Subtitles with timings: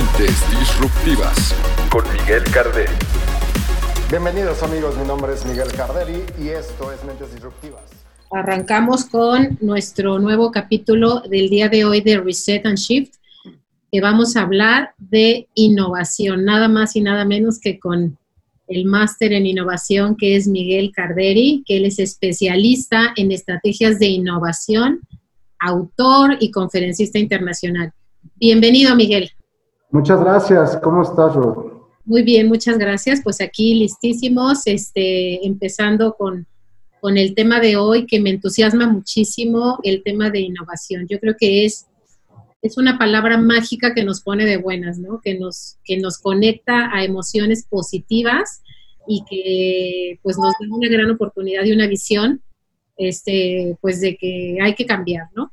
[0.00, 1.54] Mentes Disruptivas
[1.90, 2.90] con Miguel Carderi.
[4.08, 7.82] Bienvenidos amigos, mi nombre es Miguel Carderi y esto es Mentes Disruptivas.
[8.30, 13.16] Arrancamos con nuestro nuevo capítulo del día de hoy de Reset and Shift,
[13.92, 18.16] que vamos a hablar de innovación, nada más y nada menos que con
[18.68, 24.06] el máster en innovación que es Miguel Carderi, que él es especialista en estrategias de
[24.06, 25.00] innovación,
[25.58, 27.92] autor y conferencista internacional.
[28.36, 29.30] Bienvenido, Miguel.
[29.90, 30.76] Muchas gracias.
[30.82, 31.72] ¿Cómo estás, Rod?
[32.04, 33.20] Muy bien, muchas gracias.
[33.22, 36.46] Pues aquí listísimos, este, empezando con,
[37.00, 41.06] con el tema de hoy que me entusiasma muchísimo, el tema de innovación.
[41.08, 41.86] Yo creo que es,
[42.62, 45.20] es una palabra mágica que nos pone de buenas, ¿no?
[45.20, 48.62] Que nos, que nos conecta a emociones positivas
[49.06, 52.42] y que pues nos da una gran oportunidad y una visión,
[52.96, 55.50] este, pues de que hay que cambiar, ¿no?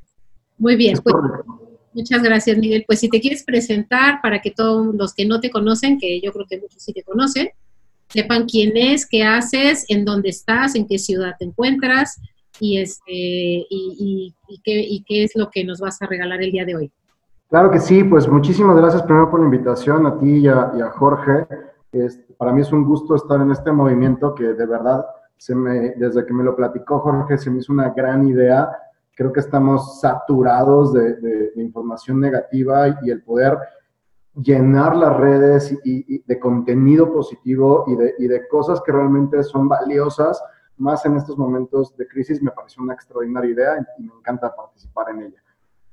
[0.58, 1.14] Muy bien, pues,
[1.98, 2.84] Muchas gracias, Miguel.
[2.86, 6.32] Pues si te quieres presentar para que todos los que no te conocen, que yo
[6.32, 7.48] creo que muchos sí te conocen,
[8.08, 12.20] sepan quién es, qué haces, en dónde estás, en qué ciudad te encuentras
[12.60, 14.32] y, este, y,
[14.62, 16.92] qué, qué es lo que nos vas a regalar el día de hoy.
[17.50, 21.48] Claro que sí, pues muchísimas gracias primero por la invitación a ti y a, Jorge.
[22.36, 25.04] para mí es un gusto estar en este movimiento que de verdad,
[25.36, 28.70] se me, desde que me lo platicó Jorge, se me hizo una gran idea
[29.18, 33.58] Creo que estamos saturados de, información negativa y el poder
[34.32, 39.68] llenar las redes y, de contenido positivo y de, y de, cosas que realmente son
[39.68, 40.40] valiosas,
[40.76, 45.10] más en estos momentos de crisis, me pareció una extraordinaria idea y me encanta participar
[45.10, 45.42] en ella.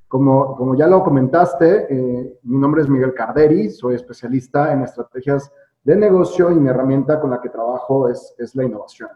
[0.08, 5.52] Como, como ya lo comentaste, eh, mi nombre es Miguel Carderi, soy especialista en estrategias
[5.84, 9.10] de negocio y mi herramienta con la que trabajo es, es la innovación.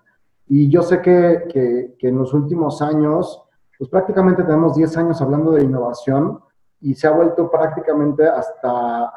[0.47, 3.45] Y yo sé que, que, que en los últimos años
[3.79, 6.41] pues prácticamente tenemos 10 años hablando de innovación
[6.81, 9.09] y se ha vuelto prácticamente hasta,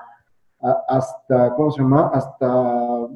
[0.89, 2.12] hasta ¿cómo se llama?
[2.15, 3.09] Hasta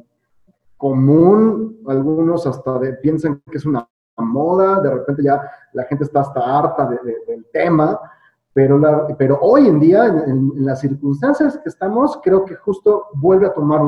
[0.75, 3.87] común, algunos hasta piensan que es una
[4.17, 5.41] moda, de repente ya
[5.71, 7.97] la gente está hasta harta del tema,
[8.51, 8.81] pero,
[9.17, 13.81] pero hoy en día, en, las circunstancias que estamos, creo que justo vuelve a tomar,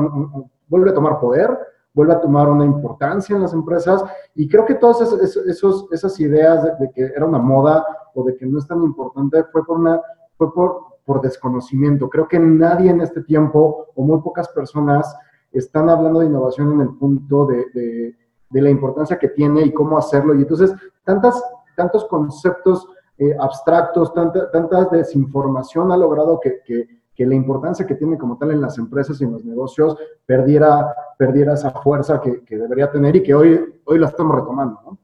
[0.66, 1.58] vuelve a tomar poder,
[1.92, 4.02] vuelve a tomar una importancia en las empresas
[4.34, 7.84] y creo que todas esos, esas ideas de, que era una moda
[8.14, 10.00] o de que no es tan importante fue por, una,
[10.36, 12.08] fue por, por desconocimiento.
[12.08, 15.16] Creo que nadie en este tiempo o muy pocas personas
[15.52, 19.98] están hablando de innovación en el punto de, de, la importancia que tiene y cómo
[19.98, 20.34] hacerlo.
[20.34, 20.72] Y entonces,
[21.04, 21.42] tantas,
[21.76, 22.86] tantos conceptos
[23.18, 28.38] eh, abstractos, tanta, tanta desinformación ha logrado que, que que la importancia que tiene como
[28.38, 29.94] tal en las empresas y en los negocios
[30.24, 30.86] perdiera,
[31.18, 34.98] perdiera esa fuerza que, debería tener y que hoy, hoy la estamos retomando, ¿no?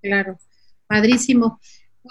[0.00, 0.38] Claro,
[0.86, 1.58] padrísimo.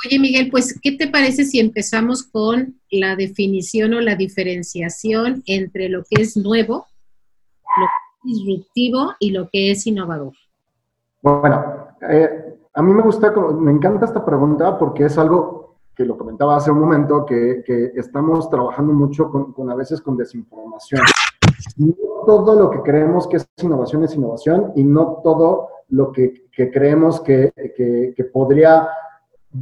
[0.05, 5.87] Oye, Miguel, pues, ¿qué te parece si empezamos con la definición o la diferenciación entre
[5.87, 6.87] lo que es nuevo,
[7.77, 10.33] lo que es disruptivo y lo que es innovador?
[11.21, 15.60] Bueno, eh, a mí me gusta, me encanta esta pregunta porque es algo
[15.95, 20.01] que lo comentaba hace un momento, que, que estamos trabajando mucho con, con, a veces
[20.01, 21.01] con desinformación.
[21.77, 21.93] No
[22.25, 26.71] todo lo que creemos que es innovación es innovación y no todo lo que, que
[26.71, 28.87] creemos que, que, podría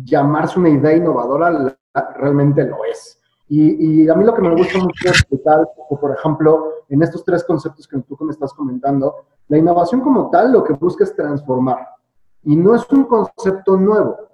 [0.03, 1.75] llamarse una idea innovadora
[2.15, 3.19] realmente lo es.
[3.47, 7.43] Y, y, a mí lo que me gusta mucho explicar, por ejemplo, en estos tres
[7.43, 11.79] conceptos que tú me estás comentando, la innovación como tal lo que busca es transformar.
[12.43, 14.28] Y no es un concepto nuevo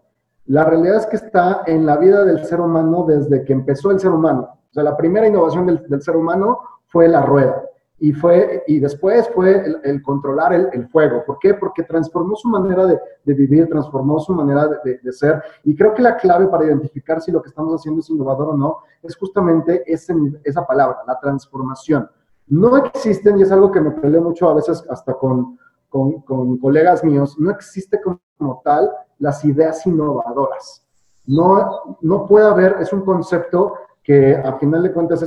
[0.48, 4.00] la realidad es que está en la vida del ser humano desde que empezó el
[4.00, 4.50] ser humano.
[4.70, 7.64] O sea, la primera innovación del, ser humano fue la rueda.
[7.98, 11.24] Y, fue, y después fue el, controlar el, fuego.
[11.26, 11.54] ¿Por qué?
[11.54, 13.00] Porque transformó su manera de,
[13.34, 15.42] vivir, transformó su manera de, ser.
[15.64, 18.58] Y creo que la clave para identificar si lo que estamos haciendo es innovador o
[18.58, 22.08] no es justamente esa palabra, la transformación.
[22.48, 25.58] No existen, y es algo que me peleo mucho a veces hasta con,
[25.90, 30.84] con, con colegas míos, no existe como tal las ideas innovadoras.
[31.28, 33.74] No, no puede haber, es un concepto
[34.04, 35.24] que a final de cuentas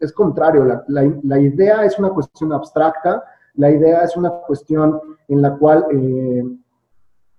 [0.00, 0.82] es, contrario.
[0.88, 3.22] La, idea es una cuestión abstracta,
[3.54, 6.42] la idea es una cuestión en la cual eh,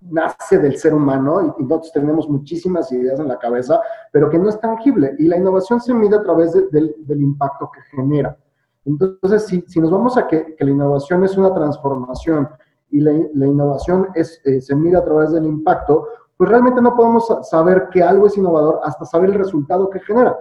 [0.01, 3.81] nace del ser humano y, nosotros tenemos muchísimas ideas en la cabeza,
[4.11, 5.15] pero que no es tangible.
[5.17, 8.37] Y la innovación se mide a través del, impacto que genera.
[8.85, 12.47] Entonces, si, si nos vamos a que, que, la innovación es una transformación
[12.89, 16.07] y la, innovación es, eh, se mira a través del impacto,
[16.37, 20.37] pues realmente no podemos saber que algo es innovador hasta saber el resultado que genera.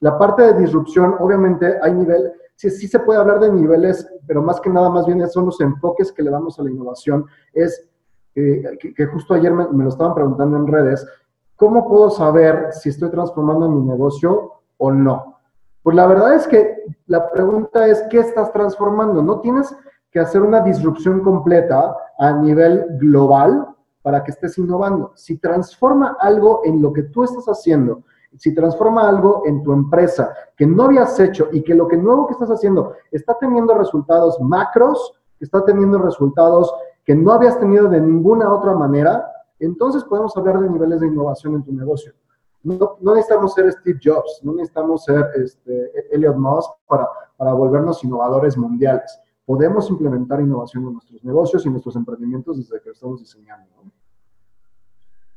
[0.00, 4.42] La parte de disrupción, obviamente, hay nivel, sí, sí se puede hablar de niveles, pero
[4.42, 7.26] más que nada, más bien son los enfoques que le damos a la innovación.
[7.52, 7.88] Es
[8.34, 11.06] eh, que, justo ayer me, me, lo estaban preguntando en redes,
[11.54, 15.36] ¿cómo puedo saber si estoy transformando mi negocio o no?
[15.82, 19.22] Pues la verdad es que la pregunta es, ¿qué estás transformando?
[19.22, 19.74] No tienes
[20.16, 23.68] que hacer una disrupción completa a nivel global
[24.00, 25.12] para que estés innovando.
[25.14, 28.02] Si transforma algo en lo que tú estás haciendo,
[28.34, 32.26] si transforma algo en tu empresa que no habías hecho y que lo que nuevo
[32.26, 36.74] que estás haciendo está teniendo resultados macros, está teniendo resultados
[37.04, 41.56] que no habías tenido de ninguna otra manera, entonces podemos hablar de niveles de innovación
[41.56, 42.14] en tu negocio.
[42.62, 48.56] No, necesitamos ser Steve Jobs, no necesitamos ser este, Elliot Moss para, para volvernos innovadores
[48.56, 49.20] mundiales.
[49.46, 53.66] Podemos implementar innovación en nuestros negocios y nuestros emprendimientos desde que estamos diseñando.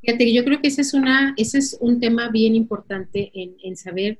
[0.01, 3.77] Fíjate, yo creo que ese es, una, ese es un tema bien importante en, en
[3.77, 4.19] saber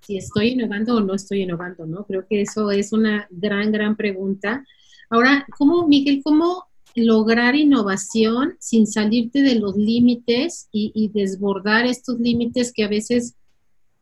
[0.00, 2.04] si estoy innovando o no estoy innovando, ¿no?
[2.04, 4.64] Creo que eso es una gran, gran pregunta.
[5.10, 12.72] Ahora, ¿cómo, Miguel, cómo lograr innovación sin salirte de los límites y, desbordar estos límites
[12.72, 13.34] que a veces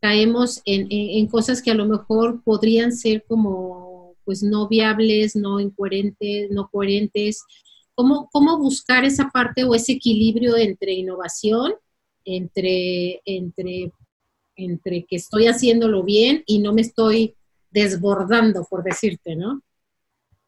[0.00, 3.85] caemos en, cosas que a lo mejor podrían ser como
[4.26, 7.42] pues no viables, no incoherentes, no coherentes.
[7.94, 11.74] ¿Cómo, cómo buscar esa parte o ese equilibrio entre innovación,
[12.24, 13.92] entre, entre,
[14.56, 17.36] entre que estoy haciéndolo bien y no me estoy
[17.70, 19.62] desbordando, por decirte, ¿no?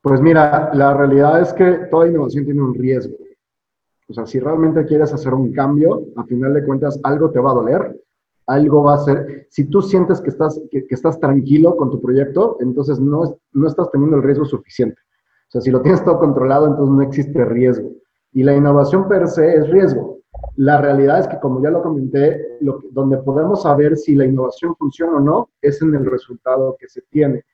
[0.03, 3.17] Pues mira, la realidad es que toda innovación tiene un riesgo.
[4.09, 7.51] O sea, si realmente quieres hacer un cambio, a final de cuentas algo te va
[7.53, 8.01] a doler,
[8.49, 12.57] algo va a ser, si tú sientes que estás, que, estás tranquilo con tu proyecto,
[12.61, 15.01] entonces no, no estás teniendo el riesgo suficiente.
[15.49, 17.91] O sea, si lo tienes todo controlado, entonces no existe riesgo.
[18.33, 20.19] Y la innovación per se es riesgo.
[20.57, 22.59] La realidad es que, como ya lo comenté,
[22.91, 27.03] donde podemos saber si la innovación funciona o no es en el resultado que se
[27.11, 27.45] tiene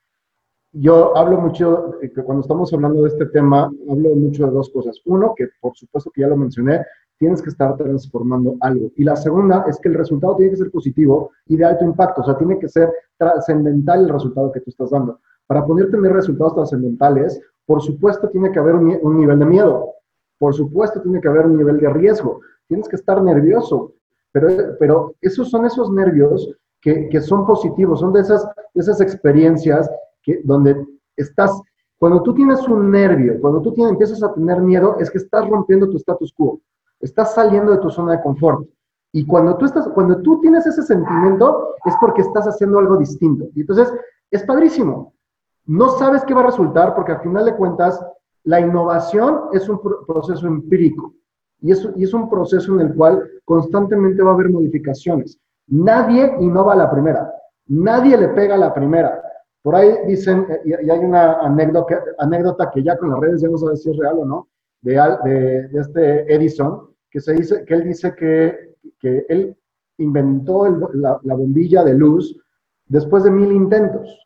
[0.74, 5.00] yo hablo mucho, que cuando estamos hablando de este tema, hablo mucho de dos cosas.
[5.04, 6.84] Uno, que por supuesto que ya lo mencioné,
[7.18, 8.90] tienes que estar transformando algo.
[8.96, 12.22] Y la segunda es que el resultado tiene que ser positivo y de alto impacto,
[12.22, 15.20] o sea, tiene que ser trascendental el resultado que tú estás dando.
[15.46, 19.94] Para poder tener resultados trascendentales, por supuesto tiene que haber un, nivel de miedo,
[20.38, 23.92] por supuesto tiene que haber un nivel de riesgo, tienes que estar nervioso,
[24.32, 26.50] pero, pero esos son esos nervios
[26.80, 28.44] que, que son positivos, son de esas,
[28.74, 29.88] de esas experiencias
[30.44, 30.84] donde
[31.16, 31.60] estás,
[31.98, 35.48] cuando tú tienes un nervio, cuando tú tienes, empiezas a tener miedo, es que estás
[35.48, 36.60] rompiendo tu status quo,
[37.04, 38.66] estás saliendo de tu zona de confort.
[39.12, 43.46] Y cuando tú, estás, cuando tú tienes ese sentimiento, es porque estás haciendo algo distinto.
[43.54, 43.92] Y entonces,
[44.30, 45.14] es padrísimo.
[45.66, 48.04] No sabes qué va a resultar porque al final de cuentas,
[48.42, 51.14] la innovación es un proceso empírico
[51.60, 55.38] y es, y es un proceso en el cual constantemente va a haber modificaciones.
[55.68, 57.32] Nadie innova a la primera,
[57.68, 59.22] nadie le pega a la primera.
[59.62, 63.48] Por ahí dicen, eh, y hay una anécdota, anécdota que ya con las redes ya
[63.48, 64.48] no sabes si es real o no,
[64.82, 69.56] de, de, de este Edison, que, se dice, que él dice que, que él
[69.98, 72.36] inventó la, la, bombilla de luz
[72.86, 74.18] después de mil intentos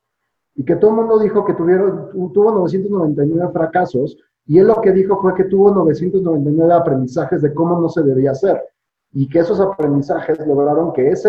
[0.54, 4.92] y que todo el mundo dijo que tuvieron, tuvo 999 fracasos y él lo que
[4.92, 8.58] dijo fue que tuvo 999 aprendizajes de cómo no se debía hacer
[9.12, 11.28] y que esos aprendizajes lograron que ese,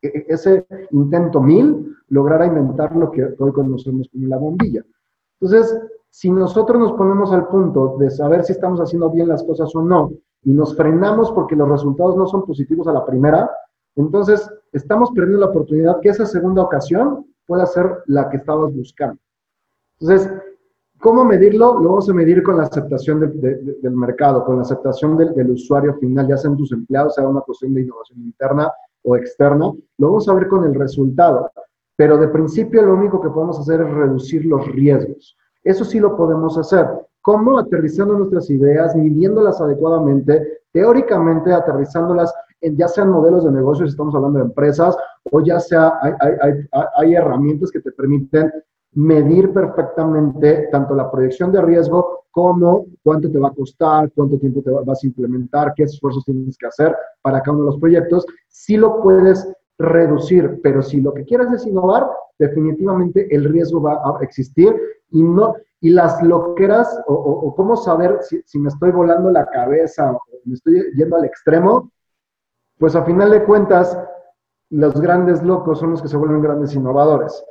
[0.00, 4.82] e, ese intento mil lograra inventar lo que hoy conocemos como la bombilla.
[5.42, 5.78] Entonces,
[6.08, 9.82] si nosotros nos ponemos al punto de saber si estamos haciendo bien las cosas o
[9.82, 10.12] no,
[10.46, 13.50] y nos frenamos porque los resultados no son positivos a la primera,
[13.96, 19.18] entonces estamos perdiendo la oportunidad que esa segunda ocasión pueda ser la que estabas buscando.
[19.98, 20.32] Entonces,
[21.00, 21.80] ¿cómo medirlo?
[21.80, 25.94] Lo vamos a medir con la aceptación del mercado, con la aceptación del, del, usuario
[25.94, 28.70] final, ya sean tus empleados, sea una cuestión de innovación interna
[29.02, 29.72] o externa.
[29.98, 31.50] Lo vamos a ver con el resultado.
[31.96, 35.36] Pero de principio lo único que podemos hacer es reducir los riesgos.
[35.64, 36.86] Eso sí lo podemos hacer.
[37.26, 37.58] ¿Cómo?
[37.58, 44.38] Aterrizando nuestras ideas, midiéndolas adecuadamente, teóricamente aterrizándolas en ya sean modelos de negocios, estamos hablando
[44.38, 44.96] de empresas,
[45.32, 46.12] o ya sea hay,
[46.96, 48.52] hay, herramientas que te permiten
[48.92, 54.62] medir perfectamente tanto la proyección de riesgo como cuánto te va a costar, cuánto tiempo
[54.62, 58.24] te vas a implementar, qué esfuerzos tienes que hacer para cada uno de los proyectos.
[58.46, 62.06] Si lo puedes reducir, pero si lo que quieres es innovar,
[62.38, 64.72] definitivamente el riesgo va a existir
[65.10, 70.20] y no y las loqueras o, cómo saber si, me estoy volando la cabeza o
[70.44, 71.92] me estoy yendo al extremo,
[72.78, 73.98] pues a final de cuentas
[74.70, 77.44] los grandes locos son los que se vuelven grandes innovadores.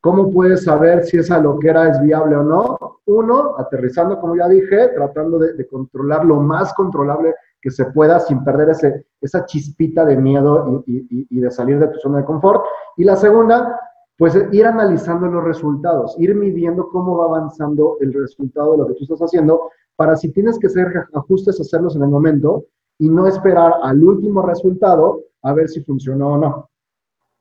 [0.00, 3.00] ¿Cómo puedes saber si esa loquera es viable o no?
[3.06, 8.44] Uno, aterrizando, como ya dije, tratando de controlar lo más controlable que se pueda sin
[8.44, 12.62] perder ese, esa chispita de miedo y, de salir de tu zona de confort.
[12.98, 13.80] Y la segunda,
[14.16, 18.94] pues ir analizando los resultados, ir midiendo cómo va avanzando el resultado de lo que
[18.94, 22.66] tú estás haciendo, para si tienes que hacer ajustes, hacerlos en el momento
[22.98, 26.70] y no esperar al último resultado a ver si funcionó o no.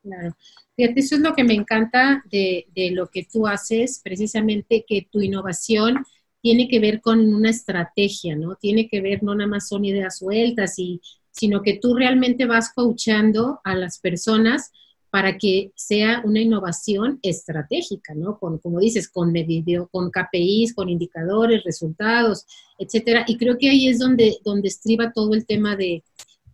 [0.01, 0.35] Claro.
[0.75, 5.07] Fíjate, eso es lo que me encanta de, de lo que tú haces, precisamente que
[5.09, 6.03] tu innovación
[6.41, 8.55] tiene que ver con una estrategia, ¿no?
[8.55, 10.99] Tiene que ver, no nada más son ideas sueltas, y,
[11.31, 14.71] sino que tú realmente vas coachando a las personas
[15.13, 18.39] para que sea una innovación estratégica, ¿no?
[18.39, 22.47] Con, como dices, con video, con KPIs, con indicadores, resultados,
[22.79, 23.23] etcétera.
[23.27, 26.03] Y creo que ahí es donde, donde estriba todo el tema de,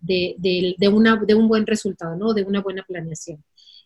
[0.02, 2.34] de, una, de un buen resultado, ¿no?
[2.34, 3.42] De una buena planeación.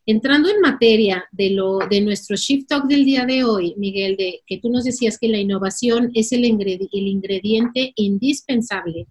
[0.07, 4.41] Entrando en materia de, lo, de nuestro Shift Talk del día de hoy, Miguel, de
[4.47, 9.05] que tú nos decías que la innovación es el, el ingrediente indispensable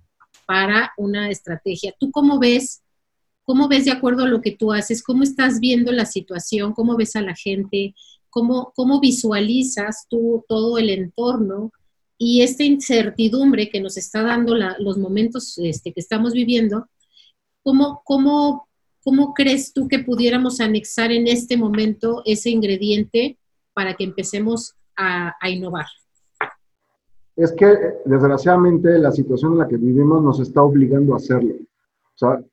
[0.44, 1.94] para una estrategia.
[2.00, 2.82] ¿Tú cómo ves,
[3.44, 5.02] cómo ves de acuerdo a lo que tú haces?
[5.02, 6.72] ¿Cómo estás viendo la situación?
[6.72, 7.94] ¿Cómo ves a la gente?
[8.30, 11.72] ¿Cómo, cómo visualizas tú todo el entorno?
[12.18, 16.86] Y esta incertidumbre que nos está dando los momentos este, que estamos viviendo,
[17.62, 18.68] ¿cómo, cómo
[19.04, 23.36] ¿Cómo crees tú que pudiéramos anexar en este momento ese ingrediente
[23.74, 25.86] para que empecemos a, innovar?
[27.34, 27.66] Es que
[28.04, 31.54] desgraciadamente la situación en la que vivimos nos está obligando a hacerlo.
[31.54, 32.44] O sea,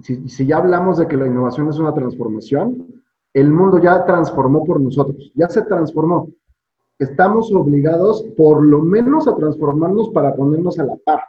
[0.00, 2.86] si, ya hablamos de que la innovación es una transformación,
[3.34, 6.28] el mundo ya transformó por nosotros, ya se transformó.
[6.98, 11.20] Estamos obligados por lo menos a transformarnos para ponernos a la par,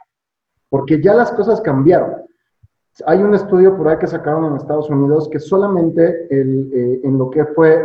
[0.68, 2.22] porque ya las cosas cambiaron.
[3.06, 7.28] Hay un estudio por ahí que sacaron en Estados Unidos que solamente eh, en lo
[7.28, 7.84] que fue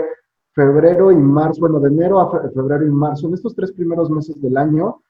[0.53, 4.39] febrero y marzo, bueno, de enero a febrero y marzo, en estos tres primeros meses
[4.41, 5.01] del año,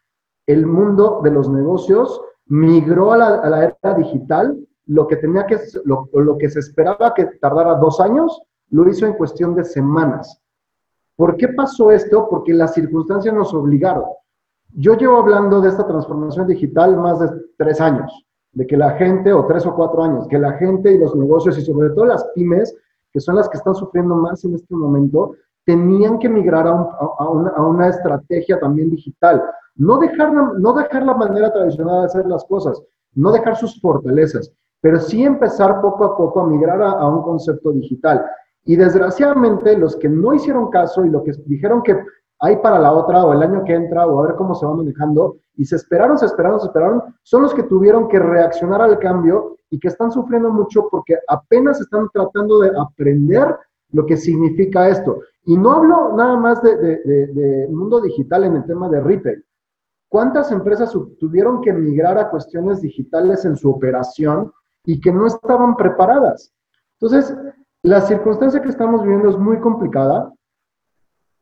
[0.45, 4.57] el mundo de los negocios migró a la, era digital,
[4.89, 8.41] lo que tenía que, lo, lo que se esperaba que tardara dos años,
[8.71, 10.41] lo hizo en cuestión de semanas.
[11.15, 12.27] ¿Por qué pasó esto?
[12.29, 14.05] Porque las circunstancias nos obligaron.
[14.73, 19.31] Yo llevo hablando de esta transformación digital más de tres años de que la gente,
[19.31, 22.25] o tres o cuatro años, que la gente y los negocios y sobre todo las
[22.33, 22.75] pymes,
[23.13, 27.29] que son las que están sufriendo más en este momento, tenían que migrar a, a,
[27.29, 29.43] una, a una, estrategia también digital.
[29.75, 32.81] No dejar, no dejar la manera tradicional de hacer las cosas,
[33.13, 37.71] no dejar sus fortalezas, pero sí empezar poco a poco a migrar a, un concepto
[37.71, 38.25] digital.
[38.65, 41.97] Y desgraciadamente los que no hicieron caso y lo que dijeron que
[42.39, 44.73] hay para la otra o el año que entra o a ver cómo se va
[44.73, 48.97] manejando, y se esperaron, se esperaron, se esperaron, son los que tuvieron que reaccionar al
[48.99, 53.57] cambio y que están sufriendo mucho porque apenas están tratando de aprender
[53.91, 55.19] lo que significa esto.
[55.43, 59.43] Y no hablo nada más de, de, mundo digital en el tema de retail.
[60.07, 64.51] ¿Cuántas empresas tuvieron que migrar a cuestiones digitales en su operación
[64.91, 66.51] y que no estaban preparadas?
[66.99, 67.35] Entonces,
[67.83, 70.33] la circunstancia que estamos viviendo es muy complicada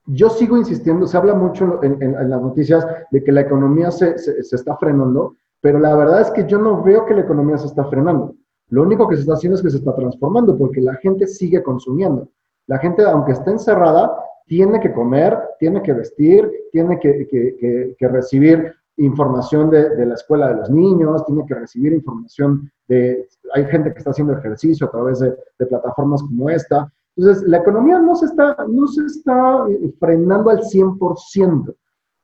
[0.07, 4.55] yo sigo insistiendo, se habla mucho en, las noticias de que la economía se, se,
[4.55, 7.83] está frenando, pero la verdad es que yo no veo que la economía se está
[7.85, 8.33] frenando.
[8.69, 11.61] Lo único que se está haciendo es que se está transformando porque la gente sigue
[11.61, 12.29] consumiendo.
[12.67, 18.07] La gente, aunque esté encerrada, tiene que comer, tiene que vestir, tiene que, que, que,
[18.07, 23.27] recibir información de, la escuela de los niños, tiene que recibir información de...
[23.53, 26.91] Hay gente que está haciendo ejercicio a través de, de plataformas como esta.
[27.15, 31.75] Entonces, la economía no se está, no se está eh, frenando al 100%.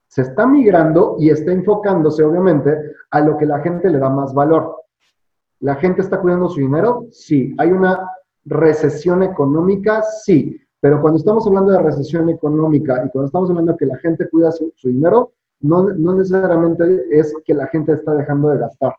[0.07, 2.77] Se está migrando y está enfocándose, obviamente,
[3.09, 4.75] a lo que la gente le da más valor.
[5.59, 7.07] ¿La gente está cuidando su dinero?
[7.09, 7.55] Sí.
[7.57, 8.07] ¿Hay una
[8.45, 10.03] recesión económica?
[10.03, 10.59] Sí.
[10.79, 14.29] Pero cuando estamos hablando de recesión económica y cuando estamos hablando de que la gente
[14.29, 15.31] cuida su, dinero,
[15.63, 18.93] no, no necesariamente es que la gente está dejando de gastar.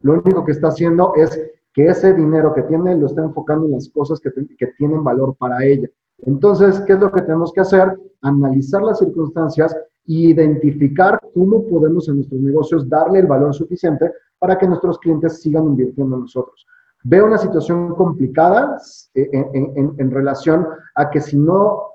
[0.00, 1.40] Lo único que está haciendo es
[1.72, 4.30] que ese dinero que tiene lo está enfocando en las cosas que,
[4.76, 5.88] tienen valor para ella.
[6.18, 7.98] Entonces, ¿qué es lo que tenemos que hacer?
[8.20, 14.58] Analizar las circunstancias e identificar cómo podemos en nuestros negocios darle el valor suficiente para
[14.58, 16.66] que nuestros clientes sigan invirtiendo en nosotros.
[17.04, 18.76] Veo una situación complicada
[19.14, 21.91] eh, en relación a que si no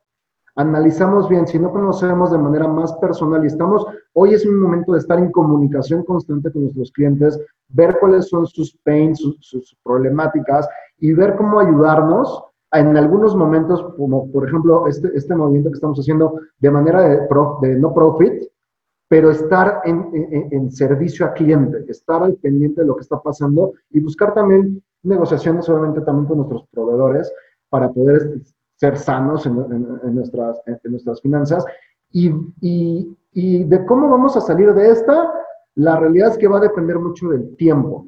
[0.57, 4.93] analizamos bien, si no conocemos de manera más personal y estamos, hoy es un momento
[4.93, 10.67] de estar en comunicación constante con nuestros clientes, ver cuáles son sus pains, sus, problemáticas
[10.97, 15.99] y ver cómo ayudarnos en algunos momentos, como por ejemplo este, este movimiento que estamos
[15.99, 17.27] haciendo de manera de,
[17.61, 18.43] de no profit,
[19.07, 23.21] pero estar en, en, en, servicio a cliente, estar al pendiente de lo que está
[23.21, 27.31] pasando y buscar también negociaciones, obviamente, también con nuestros proveedores
[27.69, 28.41] para poder
[28.77, 29.55] ser sanos en,
[30.15, 31.65] nuestras, en nuestras finanzas.
[32.11, 32.29] Y,
[32.61, 35.33] y, y, de cómo vamos a salir de esta,
[35.75, 38.07] la realidad es que va a depender mucho del tiempo.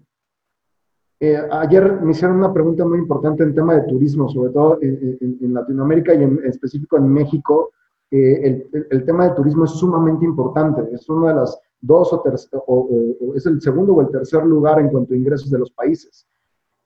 [1.19, 5.53] Eh, ayer me hicieron una pregunta muy importante en tema de turismo, sobre todo en,
[5.53, 7.71] Latinoamérica y en específico en México.
[8.11, 10.81] El, el, tema del turismo es sumamente importante.
[10.93, 12.23] Es una de las dos o,
[12.67, 15.71] o, o, es el segundo o el tercer lugar en cuanto a ingresos de los
[15.71, 16.25] países.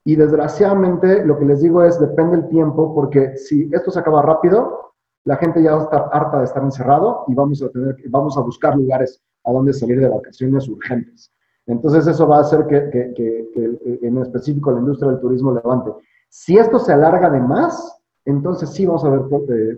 [0.05, 4.21] Y desgraciadamente lo que les digo es, depende el tiempo, porque si esto se acaba
[4.21, 4.93] rápido,
[5.25, 8.37] la gente ya va a estar harta de estar encerrado y vamos a, tener, vamos
[8.37, 11.31] a buscar lugares a donde salir de vacaciones urgentes.
[11.65, 15.91] Entonces eso va a hacer que, que, que, en específico la industria del turismo levante.
[16.27, 19.77] Si esto se alarga de más, entonces sí vamos a ver eh,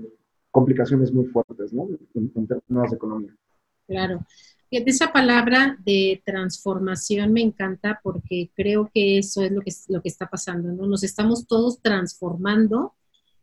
[0.49, 1.87] complicaciones muy fuertes ¿no?
[2.15, 3.35] en, en términos de economía.
[3.87, 4.19] Claro.
[4.71, 10.09] Esa palabra de transformación me encanta porque creo que eso es lo que, lo que
[10.09, 10.87] está pasando, ¿no?
[10.87, 12.93] Nos estamos todos transformando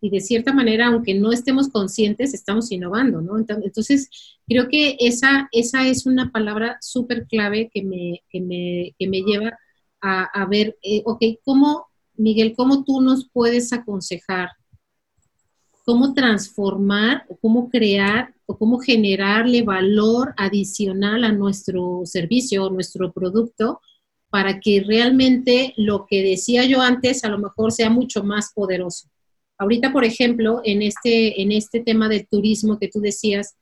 [0.01, 3.39] y de cierta manera, aunque no estemos conscientes, estamos innovando, ¿no?
[3.39, 4.11] Entonces,
[4.49, 9.23] creo que esa, esa es una palabra súper clave que me, que, me, que me
[9.23, 9.57] lleva
[10.01, 14.51] a, a ver, eh, ok, ¿cómo, Miguel, cómo tú nos puedes aconsejar
[15.85, 23.13] cómo transformar o cómo crear o cómo generarle valor adicional a nuestro servicio o nuestro
[23.13, 23.81] producto
[24.31, 29.09] para que realmente lo que decía yo antes a lo mejor sea mucho más poderoso.
[29.59, 33.55] Ahorita, por ejemplo, en este, en este tema del turismo que tú decías,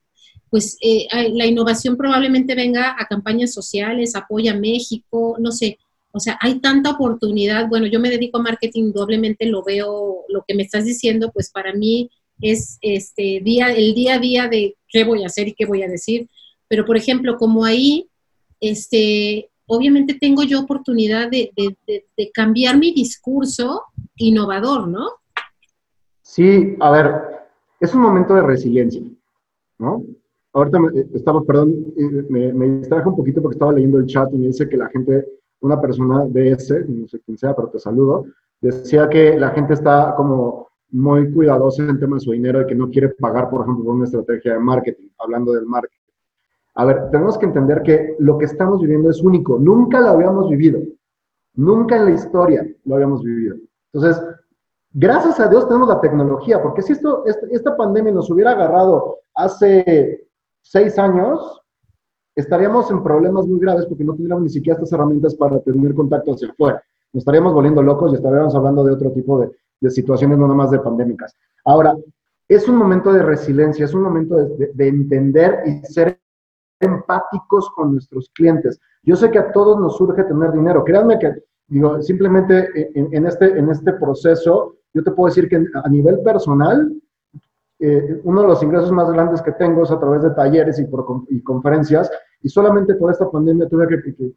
[0.49, 5.79] pues eh, la innovación probablemente venga a campañas sociales, apoya a México, no sé,
[6.13, 7.69] o sea, hay tanta oportunidad.
[7.69, 11.51] Bueno, yo me dedico a marketing, doblemente lo veo, lo que me estás diciendo, pues
[11.51, 15.55] para mí es este día, el día a día de qué voy a hacer y
[15.55, 16.29] qué voy a decir.
[16.69, 18.09] Pero, por ejemplo, como ahí,
[18.61, 23.83] este, obviamente tengo yo oportunidad de, de cambiar mi discurso
[24.17, 25.09] innovador, ¿no?
[26.23, 27.15] Sí, a ver,
[27.81, 29.03] es un momento de resiliencia,
[29.79, 30.05] ¿no?
[30.53, 31.93] Ahorita me, estaba, perdón,
[32.29, 34.89] me, me distraje un poquito porque estaba leyendo el chat y me dice que la
[34.89, 35.27] gente
[35.61, 38.27] una persona BS, no sé quién sea, pero te saludo,
[38.61, 42.75] decía que la gente está como muy cuidadosa en tema de su dinero y que
[42.75, 45.97] no quiere pagar, por ejemplo, por una estrategia de marketing, hablando del marketing.
[46.75, 50.49] A ver, tenemos que entender que lo que estamos viviendo es único, nunca lo habíamos
[50.49, 50.81] vivido,
[51.55, 53.57] nunca en la historia lo habíamos vivido.
[53.93, 54.23] Entonces,
[54.93, 59.19] gracias a Dios tenemos la tecnología, porque si esto, este, esta pandemia nos hubiera agarrado
[59.35, 60.27] hace
[60.63, 61.61] seis años,
[62.37, 66.33] estaríamos en problemas muy graves porque no tendríamos ni siquiera estas herramientas para tener contacto
[66.33, 66.83] hacia afuera.
[67.13, 70.71] Nos estaríamos volviendo locos y estaríamos hablando de otro tipo de, de situaciones, no nomás
[70.71, 71.37] de pandémicas.
[71.65, 71.97] Ahora,
[72.49, 76.21] es un momento de resiliencia, es un momento de, de, entender y ser
[76.81, 78.81] empáticos con nuestros clientes.
[79.03, 80.85] Yo sé que a todos nos surge tener dinero.
[80.85, 82.69] Créanme que, digo, simplemente
[82.99, 86.93] en, en, este, en este proceso, yo te puedo decir que a nivel personal,
[87.79, 90.85] eh, uno de los ingresos más grandes que tengo es a través de talleres y,
[90.85, 92.11] por, y conferencias,
[92.43, 93.87] y solamente por esta pandemia tuve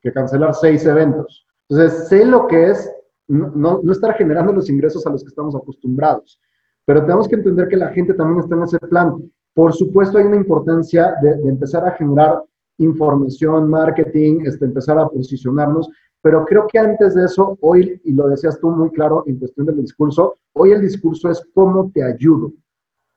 [0.02, 1.46] que, cancelar seis eventos.
[1.70, 2.92] Entonces, sé lo que es
[3.28, 6.40] no, no, estar generando los ingresos a los que estamos acostumbrados,
[6.86, 9.32] pero tenemos que entender que la gente también está en ese plan.
[9.54, 12.44] Por supuesto, hay una importancia de, empezar a generar
[12.80, 15.90] información, marketing, este, empezar a posicionarnos,
[16.22, 19.66] pero creo que antes de eso, hoy, y lo decías tú muy claro en cuestión
[19.68, 22.54] del discurso, hoy el discurso es cómo te ayudo.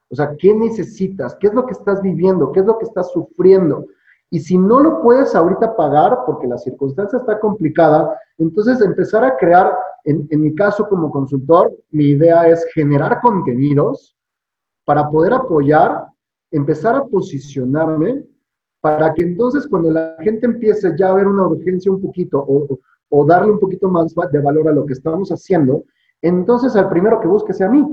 [0.08, 1.36] O sea, ¿qué necesitas?
[1.36, 2.52] ¿Qué es lo que estás viviendo?
[2.52, 3.86] ¿Qué es lo que estás sufriendo?
[4.30, 9.36] Y si no lo puedes ahorita pagar porque la circunstancia está complicada, entonces empezar a
[9.36, 9.72] crear,
[10.04, 14.16] en, mi caso como consultor, mi idea es generar contenidos
[14.84, 16.06] para poder apoyar,
[16.50, 18.24] empezar a posicionarme,
[18.80, 22.78] para que entonces cuando la gente empiece ya a ver una urgencia un poquito o,
[23.08, 25.84] o darle un poquito más de valor a lo que estamos haciendo,
[26.20, 27.84] entonces el primero que busque sea a mí.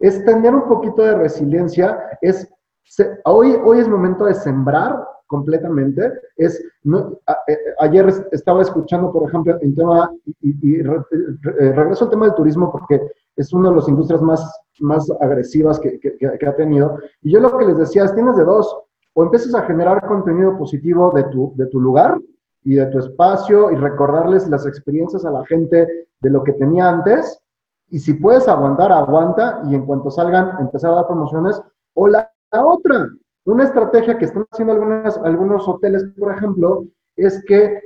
[0.00, 2.48] Es tener un poquito de resiliencia, es
[3.24, 6.12] hoy, hoy es momento de sembrar completamente.
[6.36, 10.10] Es, eh, ayer estaba escuchando, por ejemplo, en tema,
[10.40, 13.00] y, regreso al tema del turismo porque
[13.36, 16.98] es una de las industrias más, más agresivas que, que, ha tenido.
[17.22, 18.76] Y yo lo que les decía es, tienes de dos,
[19.14, 22.18] o empiezas a generar contenido positivo de tu, de tu lugar
[22.64, 26.88] y de tu espacio y recordarles las experiencias a la gente de lo que tenía
[26.88, 27.40] antes.
[27.90, 31.60] Y si puedes aguantar, aguanta y en cuanto salgan, empezar a dar promociones.
[31.94, 33.08] O la otra,
[33.44, 37.80] una estrategia que están haciendo algunas, algunos hoteles, por ejemplo, es que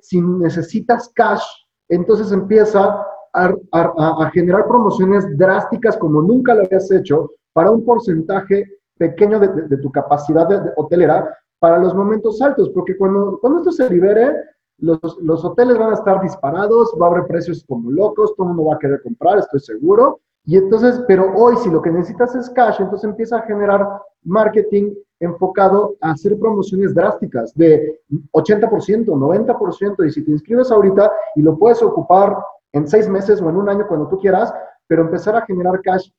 [0.00, 1.42] si necesitas cash,
[1.88, 8.64] entonces empieza a, generar promociones drásticas como nunca lo habías hecho para un porcentaje
[8.96, 13.90] pequeño de, tu capacidad de, hotelera para los momentos altos, porque cuando, cuando esto se
[13.90, 14.32] libere,
[14.78, 18.54] los, los, hoteles van a estar disparados, va a haber precios como locos, todo el
[18.54, 22.34] mundo va a querer comprar, estoy seguro, y entonces, pero hoy si lo que necesitas
[22.34, 23.86] es cash, entonces empieza a generar
[24.24, 28.00] marketing enfocado a hacer promociones drásticas de
[28.32, 32.36] 80%, 90%, y si te inscribes ahorita y lo puedes ocupar
[32.72, 34.52] en seis meses o en un año cuando tú quieras,
[34.86, 36.10] pero empezar a generar cash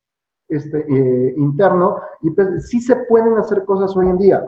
[0.48, 4.44] este, eh, interno, y pues, se pueden hacer cosas hoy en día.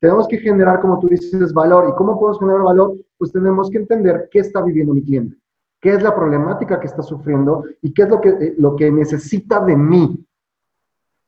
[0.00, 1.88] Tenemos que generar, como tú dices, valor.
[1.88, 2.94] ¿Y cómo podemos generar valor?
[3.16, 5.36] Pues tenemos que entender qué está viviendo mi cliente.
[5.80, 8.90] Qué es la problemática que está sufriendo y qué es lo que, eh, lo que
[8.90, 10.24] necesita de mí.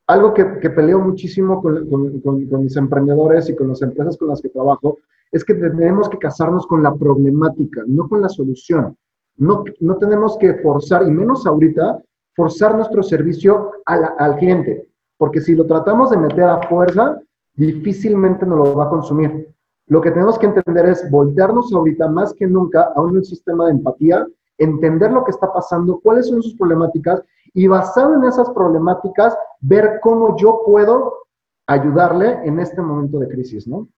[0.07, 1.89] Algo que, que peleo muchísimo con,
[2.21, 4.99] con, mis emprendedores y con las empresas con las que trabajo
[5.31, 8.97] es que tenemos que casarnos con la problemática, no con la solución.
[9.37, 12.03] No, no tenemos que forzar, y menos ahorita,
[12.35, 17.21] forzar nuestro servicio al cliente, porque si lo tratamos de meter a fuerza,
[17.55, 19.49] difícilmente nos lo va a consumir.
[19.87, 23.73] Lo que tenemos que entender es voltearnos ahorita más que nunca a un sistema de
[23.73, 24.27] empatía,
[24.61, 29.99] entender lo que está pasando, cuáles son sus problemáticas y basado en esas problemáticas, ver
[30.03, 31.27] cómo yo puedo
[31.67, 33.89] ayudarle en este momento de crisis, ¿no?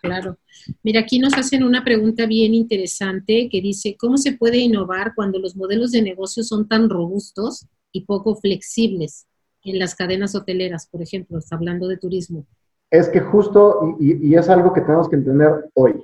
[0.00, 0.36] Claro.
[0.82, 5.38] Mira, aquí nos hacen una pregunta bien interesante que dice, ¿cómo se puede innovar cuando
[5.38, 9.26] los modelos de negocio son tan robustos y poco flexibles
[9.64, 12.46] en las cadenas hoteleras, por ejemplo, está hablando de turismo?
[12.90, 15.94] Es que justo, y, es algo que tenemos que entender hoy,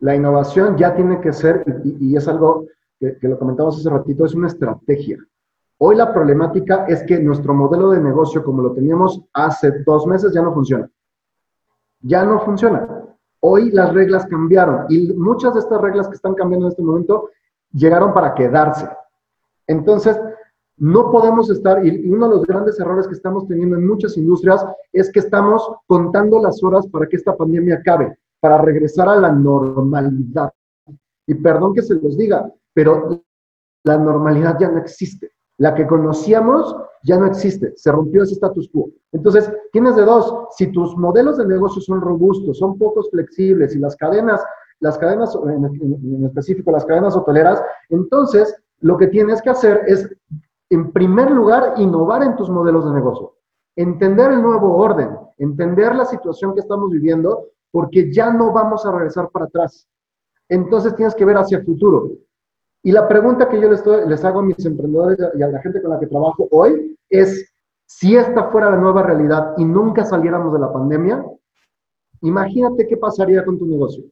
[0.00, 2.66] la innovación ya tiene que ser, y, es algo
[3.02, 5.18] que, que lo comentamos hace ratito, es una estrategia.
[5.78, 10.32] Hoy la problemática es que nuestro modelo de negocio, como lo teníamos hace dos meses,
[10.32, 10.88] ya no funciona.
[12.00, 12.86] Ya no funciona.
[13.40, 17.30] Hoy las reglas cambiaron y muchas de estas reglas que están cambiando en este momento
[17.72, 18.88] llegaron para quedarse.
[19.66, 20.16] Entonces,
[20.76, 24.64] no podemos estar, y uno de los grandes errores que estamos teniendo en muchas industrias
[24.92, 29.32] es que estamos contando las horas para que esta pandemia acabe, para regresar a la
[29.32, 30.52] normalidad.
[31.26, 33.22] Y perdón que se los diga, pero
[33.84, 35.32] la normalidad ya no existe.
[35.58, 38.90] La que conocíamos ya no existe, se rompió ese status quo.
[39.12, 43.78] Entonces, tienes de dos, si tus modelos de negocio son robustos, son pocos flexibles y
[43.78, 44.42] las cadenas,
[44.80, 50.08] las cadenas, en, específico las cadenas hoteleras, entonces lo que tienes que hacer es,
[50.70, 53.34] en primer lugar, innovar en tus modelos de negocio,
[53.76, 58.92] entender el nuevo orden, entender la situación que estamos viviendo, porque ya no vamos a
[58.92, 59.88] regresar para atrás.
[60.48, 62.10] Entonces tienes que ver hacia el futuro.
[62.82, 65.80] Y la pregunta que yo les, les hago a mis emprendedores y a la gente
[65.80, 67.52] con la que trabajo hoy es,
[67.86, 71.24] si esta fuera la nueva realidad y nunca saliéramos de la pandemia,
[72.22, 74.04] imagínate qué pasaría con tu negocio.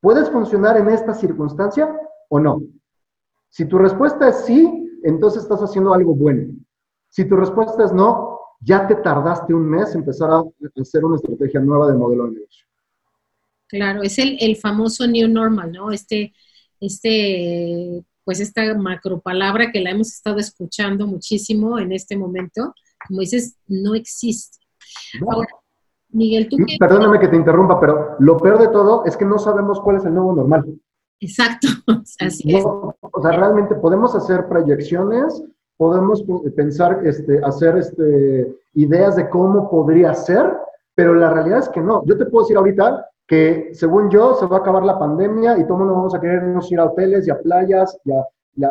[0.00, 1.96] ¿Puedes funcionar en esta circunstancia
[2.28, 2.62] o no?
[3.48, 6.52] Si tu respuesta es sí, entonces estás haciendo algo bueno.
[7.08, 10.42] Si tu respuesta es no, ya te tardaste un mes en empezar a
[10.80, 12.66] hacer una estrategia nueva de modelo de negocio.
[13.68, 15.90] Claro, es el, el famoso new normal, ¿no?
[15.90, 16.32] Este,
[16.82, 22.74] este, pues esta macropalabra que la hemos estado escuchando muchísimo en este momto,
[23.06, 24.58] como dices, no existe.
[25.26, 25.48] Ahora,
[26.08, 26.76] Miguel, tú qué?
[26.78, 30.04] Perdóname que te interrumpa, pero lo peor de todo es que no sabemos cuál es
[30.04, 30.64] el nuevo normal.
[31.20, 31.68] Exacto,
[32.20, 32.64] así es.
[32.64, 35.42] O sea, realmente podemos hacer proyecciones,
[35.76, 36.24] podemos
[36.56, 40.52] pensar, este, hacer este, ideas de cómo podría ser,
[40.96, 42.04] pero la realidad es que no.
[42.06, 45.64] Yo te puedo decir ahorita que según yo se va a acabar la pandemia y
[45.64, 48.24] todo el mundo vamos a querernos ir a hoteles y a playas y a,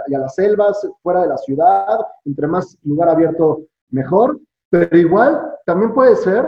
[0.08, 6.16] las selvas fuera de la ciudad, entre más lugar abierto mejor, pero igual también puede
[6.16, 6.48] ser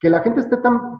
[0.00, 0.98] que la gente esté tan,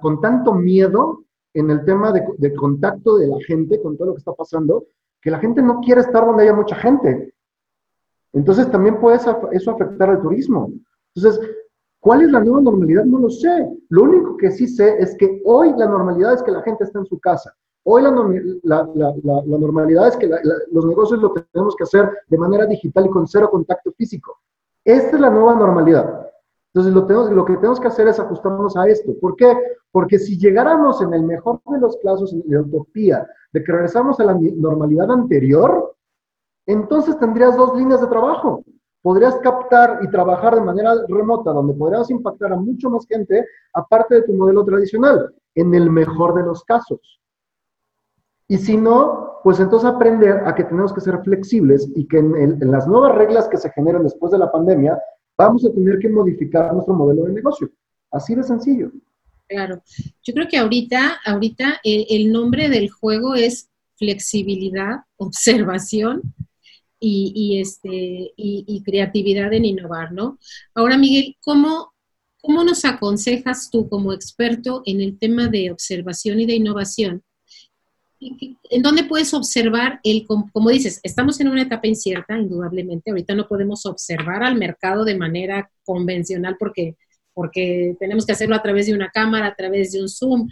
[0.00, 4.20] con tanto miedo en el tema de, contacto de la gente con todo lo que
[4.20, 4.84] está pasando,
[5.20, 7.34] que la gente no quiere estar donde haya mucha gente.
[8.32, 10.70] Entonces también puede eso afectar al turismo.
[11.14, 11.40] Entonces,
[12.06, 13.04] ¿Cuál es la nueva normalidad?
[13.04, 13.68] No lo sé.
[13.88, 17.00] Lo único que sí sé es que hoy la normalidad es que la gente está
[17.00, 17.52] en su casa.
[17.82, 20.30] Hoy la, normalidad es que
[20.70, 24.38] los negocios lo tenemos que hacer de manera digital y con cero contacto físico.
[24.84, 26.30] Esta es la nueva normalidad.
[26.72, 29.12] Entonces lo, tenemos, lo que tenemos que hacer es ajustarnos a esto.
[29.20, 29.52] ¿Por qué?
[29.90, 34.20] Porque si llegáramos en el mejor de los casos, en la utopía, de que regresamos
[34.20, 35.96] a la normalidad anterior,
[36.66, 38.62] entonces tendrías dos líneas de trabajo
[39.06, 44.16] podrías captar y trabajar de manera remota, donde podrías impactar a mucho más gente, aparte
[44.16, 47.20] de tu modelo tradicional, en el mejor de los casos.
[48.48, 52.58] Y si no, pues entonces aprender a que tenemos que ser flexibles y que en,
[52.68, 55.00] las nuevas reglas que se generan después de la pandemia,
[55.38, 57.70] vamos a tener que modificar nuestro modelo de negocio.
[58.10, 58.90] Así de sencillo.
[59.46, 59.80] Claro.
[60.24, 66.22] Yo creo que ahorita, ahorita el nombre del juego es flexibilidad, observación
[66.98, 70.38] y, este, y, creatividad en innovar, ¿no?
[70.74, 71.92] Ahora, Miguel, ¿cómo,
[72.40, 77.22] ¿cómo nos aconsejas tú como experto en el tema de observación y de innovación?
[78.18, 83.46] ¿En dónde puedes observar el, como dices, estamos en una etapa incierta, indudablemente, ahorita no
[83.46, 86.96] podemos observar al mercado de manera convencional porque,
[87.34, 90.48] porque tenemos que hacerlo a través de una cámara, a través de un Zoom.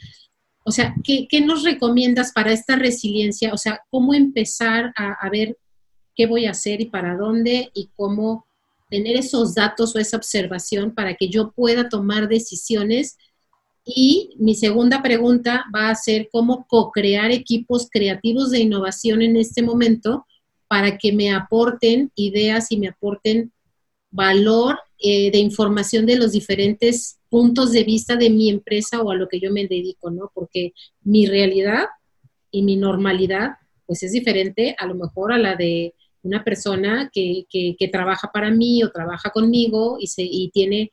[0.66, 3.52] O sea, ¿qué, qué nos recomiendas para esta resiliencia?
[3.54, 5.56] O sea, ¿cómo empezar a, a ver
[6.14, 8.46] qué voy a hacer y para dónde y cómo
[8.90, 13.16] tener esos datos o esa observación para que yo pueda tomar decisiones
[13.84, 19.62] Y mi segunda pregunta va a ser cómo co-crear equipos creativos de innovación en este
[19.62, 20.26] momento
[20.68, 23.52] para que me aporten ideas y me aporten
[24.10, 29.16] valor eh, de información de los diferentes puntos de vista de mi empresa o a
[29.16, 30.30] lo que yo me dedico, ¿no?
[30.32, 30.72] Porque
[31.02, 31.86] mi realidad
[32.50, 35.94] y mi normalidad, pues es diferente a lo mejor a la de
[36.24, 40.90] una persona que, que, trabaja para mí o trabaja conmigo y, se, y tiene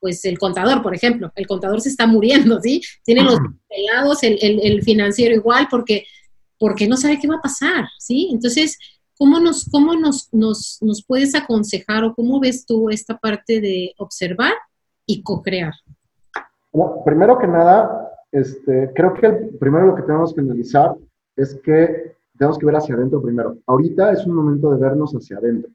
[0.00, 2.80] pues el contador, por ejemplo, el contador se está muriendo, ¿sí?
[3.04, 3.38] Tiene los
[3.68, 6.04] pelados, el, el, el, financiero igual, porque,
[6.56, 8.30] porque no sabe qué va a pasar, ¿sí?
[8.32, 8.78] Entonces,
[9.18, 13.92] ¿cómo, nos, cómo nos, nos, nos puedes aconsejar o cómo ves tú esta parte de
[13.98, 14.52] observar
[15.04, 15.74] y co-crear?
[16.72, 20.94] Bueno, primero que nada, este, creo que primero lo que tenemos que analizar
[21.34, 23.58] es que tenemos que ver hacia adentro primero.
[23.66, 25.70] Ahorita es un momento de vernos hacia adentro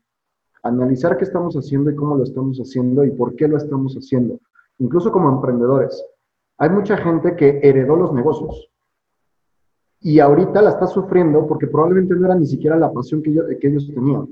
[0.63, 4.39] analizar qué estamos haciendo y cómo lo estamos haciendo y por qué lo estamos haciendo,
[4.79, 6.03] incluso como emprendedores.
[6.57, 8.69] Hay mucha gente que heredó los negocios
[9.99, 13.67] y ahorita la está sufriendo porque probablemente no era ni siquiera la pasión que, que
[13.67, 14.29] ellos tenían.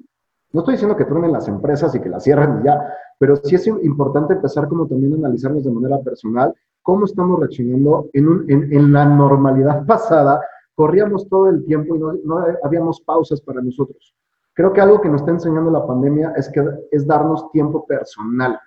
[0.53, 2.81] No estoy diciendo que truenen las empresas y que las cierren y ya,
[3.17, 8.09] pero sí es importante empezar como también a analizarnos de manera personal cómo estamos reaccionando
[8.13, 10.41] en, un, en, en la normalidad pasada.
[10.75, 14.15] Corríamos todo el tiempo y no, no habíamos pausas para nosotros.
[14.53, 18.59] Creo que algo que nos está enseñando la pandemia es que es darnos tiempo personal.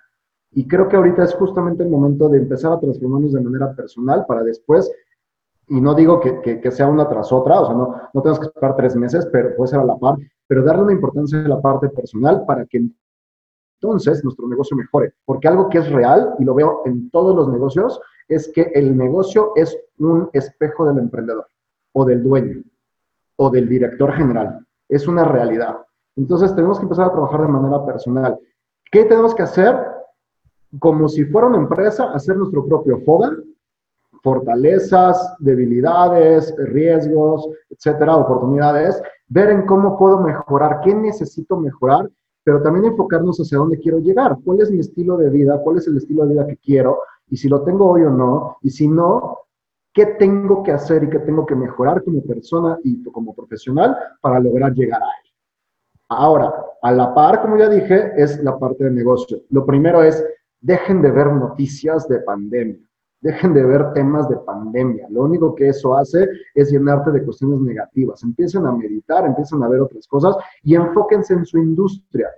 [0.51, 4.25] Y creo que ahorita es justamente el momento de empezar a transformarnos de manera personal
[4.25, 4.91] para después,
[5.67, 8.45] y no digo que, que, sea una tras otra, o sea, no, no tenemos que
[8.45, 10.15] esperar tres meses, pero puede ser a la par,
[10.47, 12.87] pero darle una importancia a la parte personal para que
[13.81, 15.13] entonces nuestro negocio mejore.
[15.25, 18.95] Porque algo que es real, y lo veo en todos los negocios, es que el
[18.95, 21.47] negocio es un espejo del emprendedor,
[21.97, 22.61] o del dueño,
[23.37, 25.77] o del director general es una realidad.
[26.15, 28.37] Entonces tenemos que empezar a trabajar de manera personal.
[28.91, 29.75] ¿Qué tenemos que hacer?
[30.79, 33.31] Como si fuera una empresa, hacer nuestro propio FOGA,
[34.23, 42.09] fortalezas, debilidades, riesgos, etcétera, oportunidades, ver en cómo puedo mejorar, qué necesito mejorar,
[42.43, 45.87] pero también enfocarnos hacia dónde quiero llegar, cuál es mi estilo de vida, cuál es
[45.87, 48.87] el estilo de vida que quiero, y si lo tengo hoy o no, y si
[48.87, 49.44] no,
[49.95, 54.41] qué tengo que hacer y qué tengo que mejorar como persona y como profesional para
[54.41, 55.31] lograr llegar a él.
[56.09, 59.41] Ahora, a la par, como ya dije, es la parte de negocio.
[59.49, 60.23] Lo primero es,
[60.59, 62.85] dejen de ver noticias de pandemia,
[63.21, 65.07] dejen de ver temas de pandemia.
[65.09, 68.21] Lo único que eso hace es llenarte de cuestiones negativas.
[68.21, 72.29] Empiecen a meditar, empiecen a ver otras cosas y enfóquense en su industria.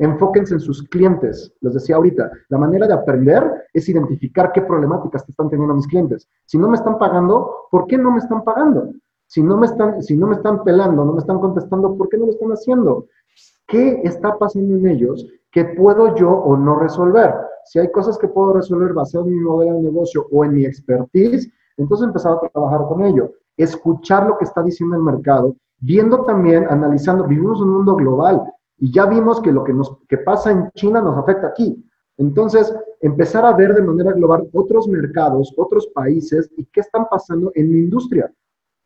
[0.00, 1.52] Enfóquense en sus clientes.
[1.60, 5.86] Les decía ahorita, la manera de aprender es identificar qué problemáticas te están teniendo mis
[5.86, 6.26] clientes.
[6.46, 8.94] Si no me están pagando, ¿por qué no me están pagando?
[9.26, 12.16] Si no me están, si no me están pelando, no me están contestando, ¿por qué
[12.16, 13.08] no lo están haciendo?
[13.68, 17.34] ¿Qué está pasando en ellos que puedo yo o no resolver?
[17.66, 20.64] Si hay cosas que puedo resolver basado en mi modelo de negocio o en mi
[20.64, 23.32] expertise, entonces empezar a trabajar con ello.
[23.58, 28.42] Escuchar lo que está diciendo el mercado, viendo también, analizando, vivimos en un mundo global
[28.80, 31.84] y ya vimos que lo que, nos, que pasa en China nos afecta aquí.
[32.16, 37.52] Entonces, empezar a ver de manera global otros mercados, otros países y qué están pasando
[37.54, 38.32] en mi industria.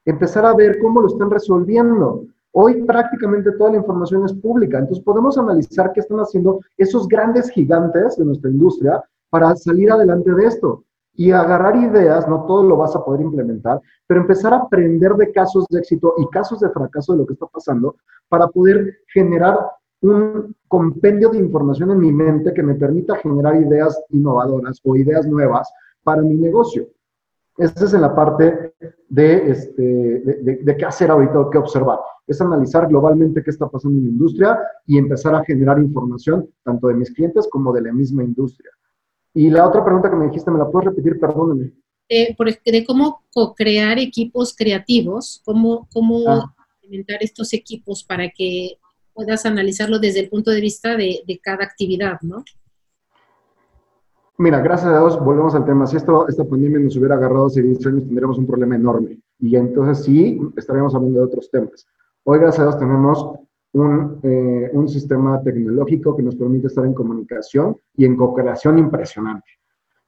[0.05, 2.27] Empezar a ver cómo lo están resolviendo.
[2.53, 7.51] Hoy prácticamente toda la información es pública, entonces podemos analizar qué están haciendo esos grandes
[7.51, 12.77] gigantes de nuestra industria para salir adelante de esto y agarrar ideas, no todo lo
[12.77, 16.71] vas a poder implementar, pero empezar a aprender de casos de éxito y casos de
[16.71, 17.97] fracaso de lo que está pasando
[18.29, 19.59] para poder generar
[20.01, 25.27] un compendio de información en mi mente que me permita generar ideas innovadoras o ideas
[25.27, 26.89] nuevas para mi negocio.
[27.57, 28.75] Esta es en la parte
[29.09, 32.01] de, este, de, qué hacer ahorita o qué observar.
[32.27, 36.89] Es analizar globalmente qué está pasando en la industria y empezar a generar información tanto
[36.89, 38.71] de mis clientes como de la misma industria.
[39.33, 41.19] Y la otra pregunta que me dijiste, ¿me la puedes repetir?
[41.21, 41.73] Perdóneme.
[42.09, 43.23] de cómo
[43.57, 46.55] crear equipos creativos, cómo, cómo ah.
[46.83, 48.79] implementar estos equipos para que
[49.15, 52.45] puedas analizarlo desde el punto de vista de, cada actividad, ¿no?
[54.37, 55.87] Mira, gracias a Dios, volvemos al tema.
[55.87, 59.21] Si esto, esta pandemia nos hubiera agarrado hace 10 años, tendríamos un problema enorme.
[59.39, 61.87] Y entonces sí, estaríamos hablando de otros temas.
[62.25, 63.31] Hoy, gracias a Dios, tenemos
[63.75, 69.49] un, eh, un sistema tecnológico que nos permite estar en comunicación y en cooperación impresionante.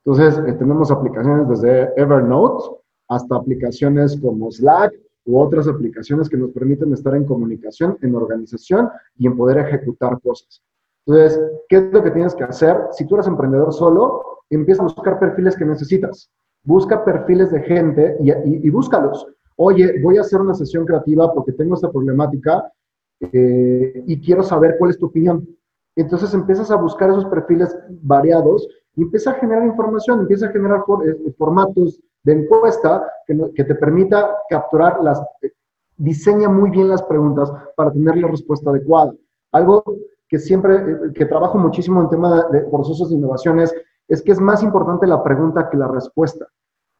[0.05, 2.65] Entonces, eh, tenemos aplicaciones desde Evernote
[3.09, 4.93] hasta aplicaciones como Slack,
[5.27, 10.21] u otras aplicaciones que nos permiten estar en comunicación, en organización y en poder ejecutar
[10.21, 10.63] cosas.
[11.05, 12.77] Entonces, ¿qué es lo que tienes que hacer?
[12.93, 16.31] Si tú eres emprendedor solo, empieza a buscar perfiles que necesitas.
[16.65, 19.27] Busca perfiles de gente y, búscalos.
[19.57, 22.73] Oye, voy a hacer una sesión creativa porque tengo esta problemática
[23.21, 25.47] eh, y quiero saber cuál es tu opinión.
[25.95, 30.81] Entonces empiezas a buscar esos perfiles variados y empieza a generar información, empieza a generar
[31.05, 35.53] eh, formatos de encuesta que, te permita capturar las, eh,
[35.97, 39.15] diseña muy bien las preguntas para tener la respuesta adecuada.
[39.53, 39.85] Algo
[40.29, 43.75] que siempre, eh, que trabajo muchísimo en tema de, procesos de innovaciones,
[44.09, 46.47] es que es más importante la pregunta que la respuesta.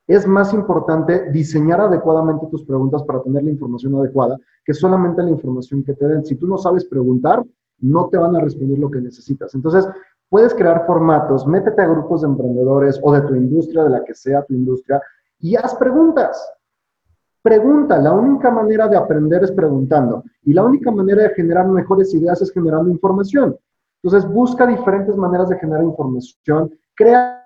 [0.07, 5.31] Es más importante diseñar adecuadamente tus preguntas para tener la información adecuada que solamente la
[5.31, 6.25] información que te den.
[6.25, 7.45] Si tú no sabes preguntar,
[7.81, 9.55] no te van a responder lo que necesitas.
[9.55, 9.87] Entonces,
[10.29, 14.15] puedes crear formatos, métete a grupos de emprendedores o de tu industria, de la que
[14.15, 15.01] sea tu industria,
[15.39, 16.53] y haz preguntas.
[17.43, 22.13] Pregunta, la única manera de aprender es preguntando y la única manera de generar mejores
[22.13, 23.57] ideas es generando información.
[24.03, 27.43] Entonces, busca diferentes maneras de generar información, crea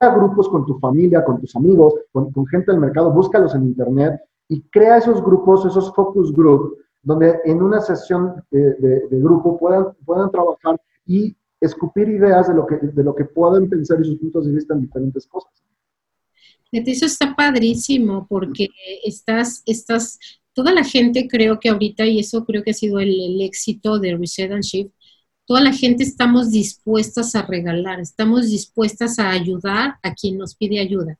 [0.00, 4.62] grupos con tu familia, con tus amigos, con, gente del mercado, búscalos en internet y
[4.68, 10.80] crea esos grupos, esos focus group, donde en una sesión de, grupo puedan, puedan trabajar
[11.06, 14.52] y escupir ideas de lo, que, de lo que puedan pensar y sus puntos de
[14.52, 15.52] vista en diferentes cosas.
[16.82, 18.68] Eso está padrísimo porque
[19.04, 20.18] estás, estás,
[20.52, 24.16] toda la gente creo que ahorita, y eso creo que ha sido el, éxito de
[24.16, 24.90] Reset and Shift,
[25.46, 30.80] toda la gente estamos dispuestas a regalar, estamos dispuestas a ayudar a quien nos pide
[30.80, 31.18] ayuda.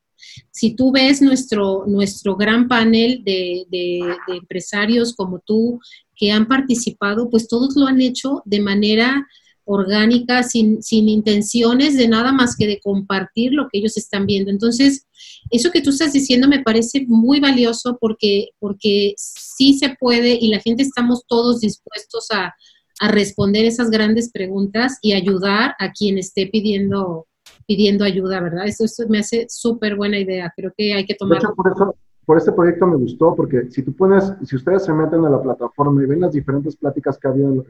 [0.51, 5.79] Si tú ves nuestro, nuestro gran panel de, de, empresarios como tú
[6.17, 9.27] que han participado, pues todos lo han hecho de manera
[9.65, 14.51] orgánica, sin, sin, intenciones de nada más que de compartir lo que ellos están viendo.
[14.51, 15.07] Entonces,
[15.51, 20.49] eso que tú estás diciendo me parece muy valioso porque, porque sí se puede y
[20.49, 22.55] la gente estamos todos dispuestos a,
[23.01, 27.27] a responder esas grandes preguntas y ayudar a quien esté pidiendo,
[27.67, 28.67] pidiendo ayuda, ¿verdad?
[28.67, 30.53] Eso, me hace súper buena idea.
[30.57, 31.41] Creo que hay que tomar...
[31.55, 35.25] por eso, por este proyecto me gustó, porque si tú pones, si ustedes se meten
[35.25, 37.65] a la plataforma y ven las diferentes pláticas que ha habido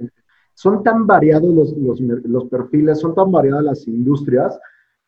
[0.55, 4.59] son tan variados los, los, perfiles, son tan variadas las industrias,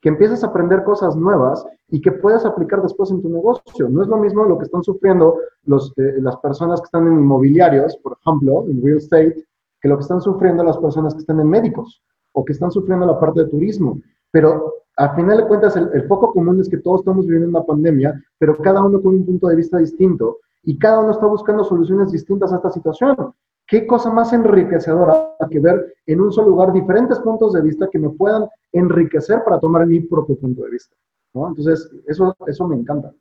[0.01, 3.89] que empiezas a aprender cosas nuevas y que puedes aplicar después en tu negocio.
[3.89, 7.97] No es lo mismo lo que están sufriendo eh, las personas que están en inmobiliarios,
[7.99, 9.45] por ejemplo, en real estate,
[9.81, 13.07] que lo que están sufriendo las personas que están en médicos o que están sufriendo
[13.07, 14.01] la parte de turismo.
[14.31, 17.65] Pero al final de cuentas, el, el foco común es que todos estamos viviendo una
[17.65, 21.65] pandemia, pero cada uno con un punto de vista distinto y cada uno está buscando
[21.65, 23.35] soluciones distintas a esta situación
[23.67, 27.99] qué cosa más enriquecedora que ver en un solo lugar diferentes puntos de vista que
[27.99, 30.95] me puedan enriquecer para tomar mi propio punto de vista.
[31.35, 33.13] Entonces, eso, eso me encanta.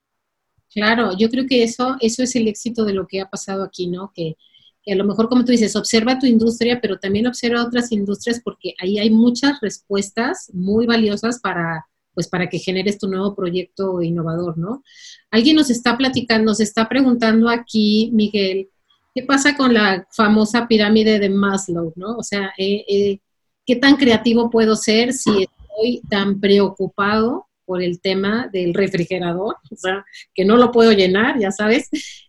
[0.71, 3.87] Claro, yo creo que eso, eso es el éxito de lo que ha pasado aquí,
[3.87, 4.11] ¿no?
[4.13, 4.35] Que,
[4.83, 8.41] que a lo mejor, como tú dices, observa tu industria, pero también observa otras industrias
[8.43, 14.01] porque ahí hay muchas respuestas muy valiosas para, pues para que generes tu nuevo proyecto
[14.01, 14.83] innovador, ¿no?
[15.31, 18.69] Alguien nos está platicando, nos está preguntando aquí, Miguel,
[19.15, 22.17] ¿Qué pasa con la famosa pirámide de Maslow, no?
[22.17, 23.19] O sea, eh, eh,
[23.65, 29.55] ¿qué tan creativo puedo ser si estoy tan preocupado por el tema del refrigerador?
[29.71, 31.87] O sea, que no lo puedo llenar, ya sabes.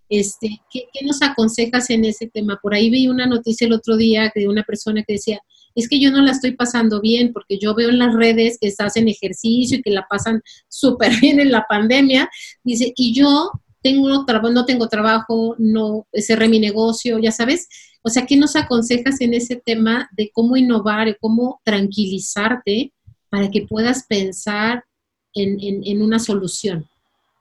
[0.08, 2.60] Este, ¿qué, ¿Qué nos aconsejas en ese tema?
[2.62, 5.40] Por ahí vi una noticia el otro día de una persona que decía,
[5.74, 8.72] es que yo no la estoy pasando bien porque yo veo en las redes que
[8.78, 12.30] hacen ejercicio y que la pasan súper bien en la pandemia.
[12.62, 13.50] Dice, y yo
[13.86, 14.08] tengo
[14.50, 17.68] no tengo trabajo, no cerré mi negocio, ya sabes.
[18.02, 22.92] O sea, ¿qué nos aconsejas en ese tema de cómo innovar, cómo tranquilizarte
[23.30, 24.84] para que puedas pensar
[25.34, 26.84] en, una solución?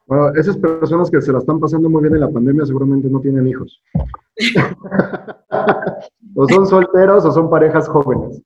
[0.06, 3.20] Bueno, esas personas que se la están pasando muy bien en la pandemia seguramente no
[3.20, 3.82] tienen hijos.
[6.36, 8.40] o son solteros o son parejas jóvenes.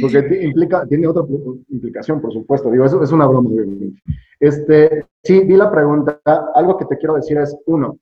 [0.00, 1.22] Porque implica, tiene otra
[1.68, 2.70] implicación, por supuesto.
[2.70, 4.00] Digo, eso es una broma, obviamente.
[4.40, 6.20] Este, sí, vi la pregunta.
[6.54, 7.98] Algo que te quiero decir es, uno,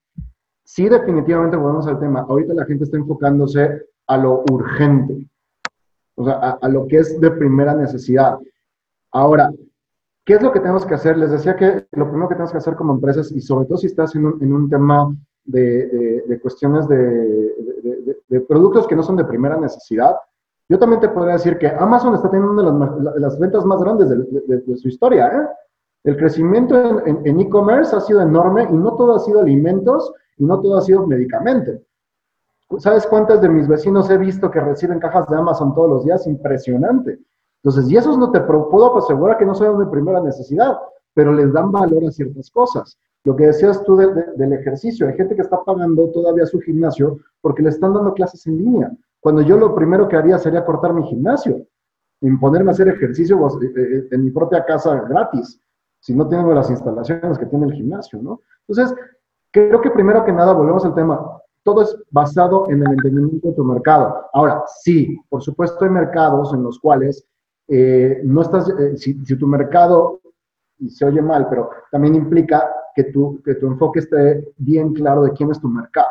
[0.64, 2.20] sí definitivamente volvemos al tema.
[2.20, 5.28] Ahorita la gente está enfocándose a lo urgente,
[6.14, 8.38] o sea, a, lo que es de primera necesidad.
[9.12, 9.52] Ahora,
[10.24, 11.18] ¿qué es lo que tenemos que hacer?
[11.18, 13.88] Les decía que lo primero que tenemos que hacer como empresas, y sobre todo si
[13.88, 17.54] estás en un, en un tema de, de, cuestiones de,
[18.28, 20.16] de productos que no son de primera necesidad,
[20.68, 24.10] yo también te podría decir que Amazon está teniendo una de las, ventas más grandes
[24.10, 25.28] de, su historia.
[25.28, 25.46] ¿eh?
[26.04, 30.60] El crecimiento en e-commerce ha sido enorme y no todo ha sido alimentos y no
[30.60, 31.72] todo ha sido medicamento.
[32.78, 36.26] ¿Sabes cuántas de mis vecinos he visto que reciben cajas de Amazon todos los días?
[36.26, 37.18] Impresionante.
[37.62, 40.76] Entonces, y esos no te puedo asegurar que no son de primera necesidad,
[41.14, 42.98] pero les dan valor a ciertas cosas.
[43.24, 47.62] Lo que decías tú del ejercicio, hay gente que está pagando todavía su gimnasio porque
[47.62, 48.92] le están dando clases en línea.
[49.20, 51.66] Cuando yo lo primero que haría sería cortar mi gimnasio,
[52.20, 55.60] y ponerme a hacer ejercicio pues, eh, eh, en mi propia casa gratis,
[56.00, 58.40] si no tengo las instalaciones que tiene el gimnasio, ¿no?
[58.66, 58.96] Entonces,
[59.50, 63.54] creo que primero que nada, volvemos al tema, todo es basado en el entendimiento de
[63.54, 64.26] tu mercado.
[64.32, 67.26] Ahora, sí, por supuesto hay mercados en los cuales
[67.68, 70.20] eh, no estás, eh, si, tu mercado,
[70.78, 75.22] y se oye mal, pero también implica que tu, que tu enfoque esté bien claro
[75.22, 76.08] de quién es tu mercado.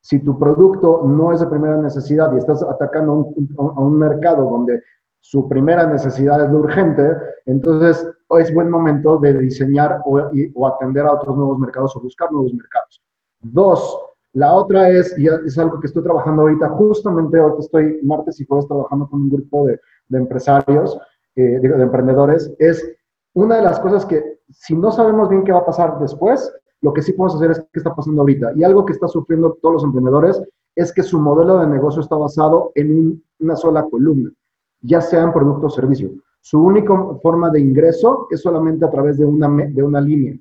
[0.00, 4.82] Si tu producto no es de primera necesidad y estás atacando a un mercado donde
[5.20, 7.16] su primera necesidad es urgente,
[7.46, 8.08] entonces
[8.38, 13.02] es buen momento de diseñar o, atender a otros nuevos mercados o buscar nuevos mercados.
[13.40, 13.98] Dos,
[14.32, 18.46] la otra es, y es algo que estoy trabajando ahorita, justamente ahorita estoy martes y
[18.46, 20.98] jueves trabajando con un grupo de, empresarios,
[21.36, 22.84] eh, de, de emprendedores, es
[23.34, 26.92] una de las cosas que si no sabemos bien qué va a pasar después, lo
[26.92, 28.52] que sí podemos hacer es qué está pasando ahorita.
[28.54, 30.40] Y algo que está sufriendo todos los emprendedores
[30.74, 34.30] es que su modelo de negocio está basado en un, una sola columna,
[34.80, 36.10] ya sea en producto o servicio.
[36.40, 40.38] Su única forma de ingreso es solamente a través de una, de una línea.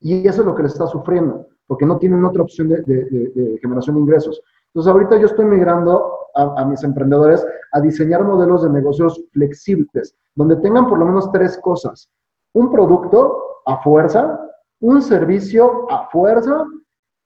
[0.00, 3.96] Y eso es lo que le está sufriendo, porque no tienen otra opción de, generación
[3.96, 4.40] de ingresos.
[4.68, 10.56] Entonces, ahorita yo estoy migrando a, mis emprendedores a diseñar modelos de negocios flexibles, donde
[10.56, 12.08] tengan por lo menos tres cosas.
[12.54, 13.36] Un producto
[13.66, 14.40] a fuerza,
[14.80, 16.64] un servicio a fuerza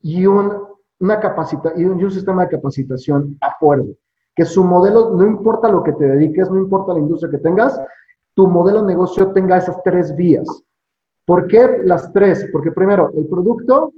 [0.00, 0.52] y un,
[1.00, 3.92] una capacita y un sistema de capacitación a fuerza.
[4.36, 7.80] Que su modelo, no importa lo que te dediques, no importa la industria que tengas,
[8.34, 10.46] tu modelo de negocio tenga esas tres vías.
[11.24, 12.48] ¿Por qué las tres?
[12.52, 13.92] Porque primero, el producto,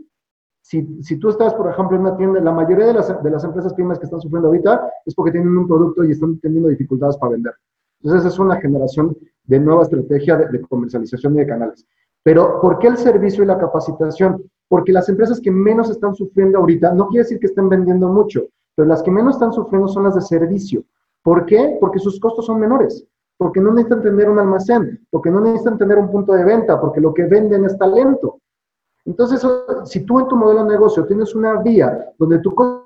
[0.60, 3.44] si, si tú estás, por ejemplo, en una tienda, la mayoría de las, de las
[3.44, 7.16] empresas pymes que están sufriendo ahorita es porque tienen un producto y están teniendo dificultades
[7.16, 7.54] para vender.
[8.02, 11.86] Entonces, es una generación de nueva estrategia de, de comercialización y de canales.
[12.22, 14.42] Pero, ¿por qué el servicio y la capacitación?
[14.68, 18.46] Porque las empresas que menos están sufriendo ahorita, no quiere decir que estén vendiendo mucho,
[18.76, 20.84] pero las que menos están sufriendo son las de servicio.
[21.22, 21.76] ¿Por qué?
[21.80, 23.04] Porque sus costos son menores,
[23.36, 27.00] porque no necesitan tener un almacén, porque no necesitan tener un punto de venta, porque
[27.00, 28.38] lo que venden es talento.
[29.04, 29.44] Entonces,
[29.84, 32.84] si tú en tu modelo de negocio tienes una vía donde tu costo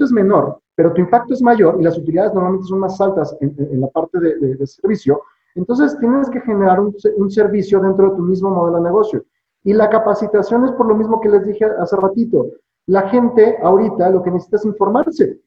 [0.00, 3.80] es menor, pero tu impacto es mayor y las utilidades normalmente son más altas en,
[3.80, 5.20] la parte de servicio,
[5.56, 9.24] entonces tienes que generar un, un, servicio dentro de tu mismo modelo de negocio.
[9.64, 12.46] Y la capacitación es por lo mismo que les dije hace ratito.
[12.86, 15.40] La gente ahorita lo que necesita es informarse.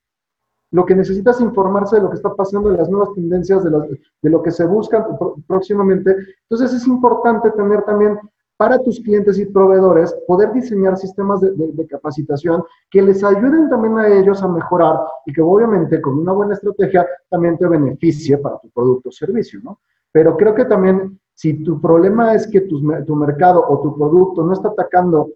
[0.71, 4.29] Lo que necesita es informarse de lo que está pasando, de las nuevas tendencias, de
[4.29, 5.07] lo, que se busca
[5.47, 6.15] próximamente.
[6.43, 8.19] Entonces es importante tener también
[8.55, 12.61] para tus clientes y proveedores poder diseñar sistemas de, capacitación
[12.91, 17.07] que les ayuden también a ellos a mejorar y que obviamente con una buena estrategia
[17.29, 19.79] también te beneficie para tu producto o servicio, ¿no?
[20.11, 24.51] Pero creo que también si tu problema es que tu mercado o tu producto no
[24.51, 25.29] está atacando,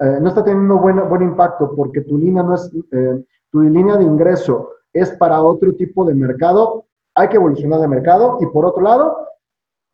[0.00, 3.96] eh, no está teniendo buen, buen impacto porque tu línea no es, eh, tu línea
[3.96, 8.64] de ingreso es para otro tipo de mercado, hay que evolucionar de mercado y por
[8.64, 9.26] otro lado,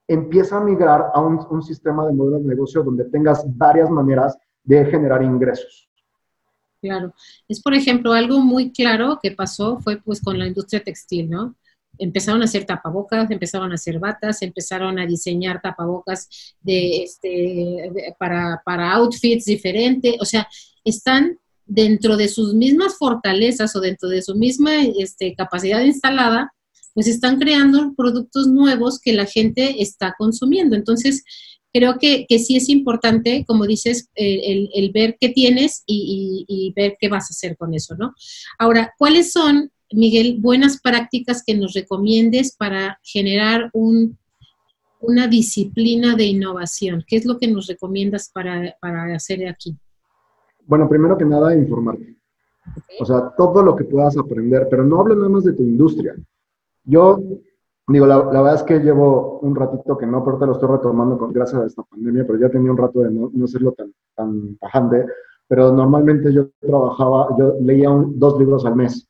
[0.08, 4.38] empieza a migrar a un, un sistema de modelo de negocio donde tengas varias maneras
[4.62, 5.88] de generar ingresos.
[6.80, 7.12] Claro.
[7.48, 11.56] Es, por ejemplo, algo muy claro que pasó fue pues con la industria textil, ¿no?
[11.98, 16.28] Empezaron a hacer tapabocas, empezaron a hacer batas, empezaron a diseñar tapabocas
[16.60, 20.48] de, este, para, para outfits diferentes, o sea,
[20.84, 26.52] están dentro de sus mismas fortalezas o dentro de su misma este, capacidad instalada,
[26.94, 30.76] pues están creando productos nuevos que la gente está consumiendo.
[30.76, 31.24] Entonces,
[31.72, 36.68] creo que, que sí es importante, como dices, el, el ver qué tienes y, y,
[36.68, 38.14] y, ver qué vas a hacer con eso, ¿no?
[38.58, 44.18] Ahora, ¿cuáles son Miguel, buenas prácticas que nos recomiendes para generar un,
[45.00, 47.04] una disciplina de innovación?
[47.06, 49.76] ¿Qué es lo que nos recomiendas para, para hacer aquí?
[50.66, 52.16] Bueno, primero que nada, informarte.
[52.68, 52.96] Okay.
[53.00, 56.16] O sea, todo lo que puedas aprender, pero no hablo nada más de tu industria.
[56.82, 57.20] Yo,
[57.86, 60.68] digo, la, la, verdad es que llevo un ratito que no, pero te lo estoy
[60.68, 63.70] retomando con, gracias a esta pandemia, pero ya tenía un rato de no, no hacerlo
[63.70, 65.06] tan, tan tajante,
[65.46, 69.08] pero normalmente yo trabajaba, yo leía un, dos libros al mes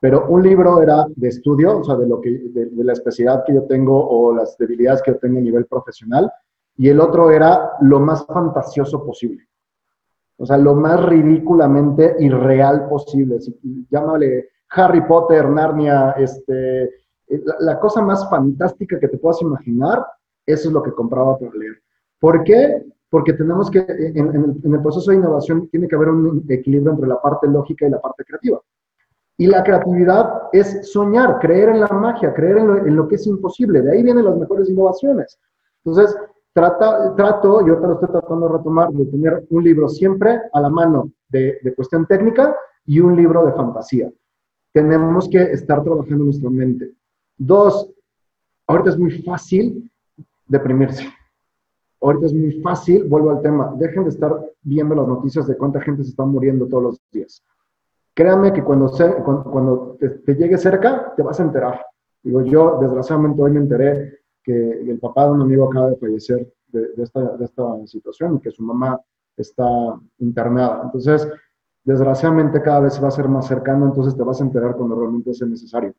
[0.00, 3.44] pero un libro era de estudio, o sea, de, lo que, de, de, la especialidad
[3.44, 6.30] que yo tengo o las debilidades que yo tengo a nivel profesional,
[6.76, 9.48] y el otro era lo más fantasioso posible.
[10.36, 13.38] O sea, lo más ridículamente irreal posible.
[13.90, 16.90] Llámale Harry Potter, Narnia, este,
[17.28, 20.06] la, la, cosa más fantástica que te puedas imaginar,
[20.46, 21.82] eso es lo que compraba para leer.
[22.20, 22.84] ¿Por qué?
[23.10, 26.44] Porque tenemos que, en, en, el, en el proceso de innovación, tiene que haber un
[26.48, 28.60] equilibrio entre la parte lógica y la parte creativa.
[29.40, 33.80] Y la creatividad es soñar, creer en la magia, creer en lo, que es imposible.
[33.80, 35.38] De ahí vienen las mejores innovaciones.
[35.84, 36.16] Entonces,
[36.52, 40.68] trato, yo te lo estoy tratando de retomar, de tener un libro siempre a la
[40.68, 44.10] mano de, de cuestión técnica y un libro de fantasía.
[44.72, 46.92] Tenemos que estar trabajando nuestra mente.
[47.36, 47.88] Dos,
[48.66, 49.88] ahorita es muy fácil
[50.48, 51.04] deprimirse.
[52.00, 54.32] Ahorita es muy fácil, vuelvo al tema, dejen de estar
[54.62, 57.42] viendo las noticias de cuánta gente se está muriendo todos los días.
[58.18, 61.86] Créanme que cuando, te, llegue cerca, te vas a enterar.
[62.20, 66.52] Digo, yo desgraciadamente hoy me enteré que el papá de un amigo acaba de fallecer
[66.66, 69.00] de, esta, de esta situación y que su mamá
[69.36, 69.64] está
[70.18, 70.80] internada.
[70.82, 71.28] Entonces,
[71.84, 75.32] desgraciadamente cada vez va a ser más cercano, entonces te vas a enterar cuando realmente
[75.32, 75.94] sea necesario.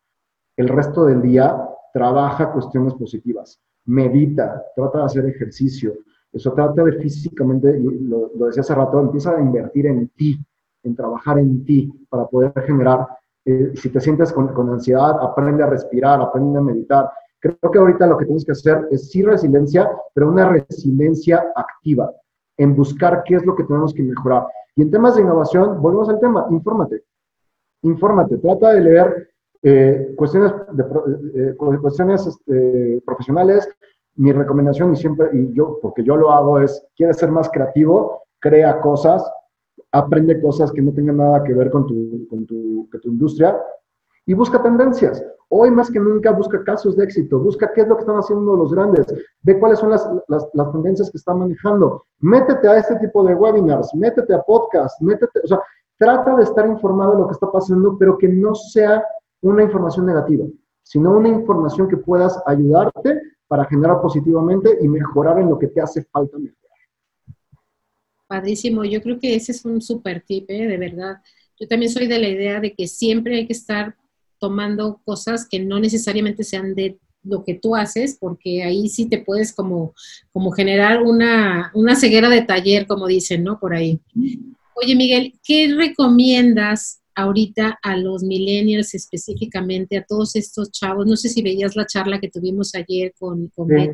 [0.57, 5.93] El resto del día trabaja cuestiones positivas, medita, trata de hacer ejercicio,
[6.33, 10.37] eso trata de físicamente, lo, lo decía hace rato, empieza a invertir en ti,
[10.83, 13.07] en trabajar en ti para poder generar,
[13.45, 17.09] eh, si te sientes con, con, ansiedad, aprende a respirar, aprende a meditar.
[17.39, 22.11] Creo que ahorita lo que tienes que hacer es sí resiliencia, pero una resiliencia activa,
[22.57, 24.45] en buscar qué es lo que tenemos que mejorar.
[24.75, 27.03] Y en temas de innovación, volvemos al tema, infórmate.
[27.81, 29.29] Infórmate, trata de leer
[29.61, 30.83] eh, cuestiones, de,
[31.35, 33.67] eh, cuestiones este, profesionales.
[34.15, 38.23] Mi recomendación, y siempre, y yo, porque yo lo hago, es, quieres ser más creativo,
[38.39, 39.29] crea cosas,
[39.91, 43.57] aprende cosas que no tengan nada que ver con tu, con tu, con tu industria
[44.25, 45.23] y busca tendencias.
[45.49, 48.55] Hoy más que nunca busca casos de éxito, busca qué es lo que están haciendo
[48.55, 49.07] los grandes,
[49.41, 53.95] ve cuáles son las, las, tendencias que están manejando, métete a este tipo de webinars,
[53.95, 55.59] métete a podcasts, métete, o sea,
[55.97, 59.03] trata de estar informado de lo que está pasando, pero que no sea
[59.41, 60.45] una información negativa,
[60.83, 65.81] sino una información que puedas ayudarte para generar positivamente y mejorar en lo que te
[65.81, 66.68] hace falta mejorar.
[68.29, 70.67] Padrísimo, yo creo que ese es un súper tip, ¿eh?
[70.67, 71.17] de verdad.
[71.59, 73.95] Yo también soy de la idea de que siempre hay que estar
[74.37, 79.17] tomando cosas que no necesariamente sean de lo que tú haces, porque ahí sí te
[79.17, 79.95] puedes como,
[80.31, 83.59] como generar una, una ceguera de taller, como dicen, ¿no?
[83.59, 83.99] Por ahí.
[84.75, 91.07] Oye, Miguel, ¿qué recomiendas ahorita a los millennials específicamente, a todos estos chavos?
[91.07, 93.89] No sé si veías la charla que tuvimos ayer con, con sí.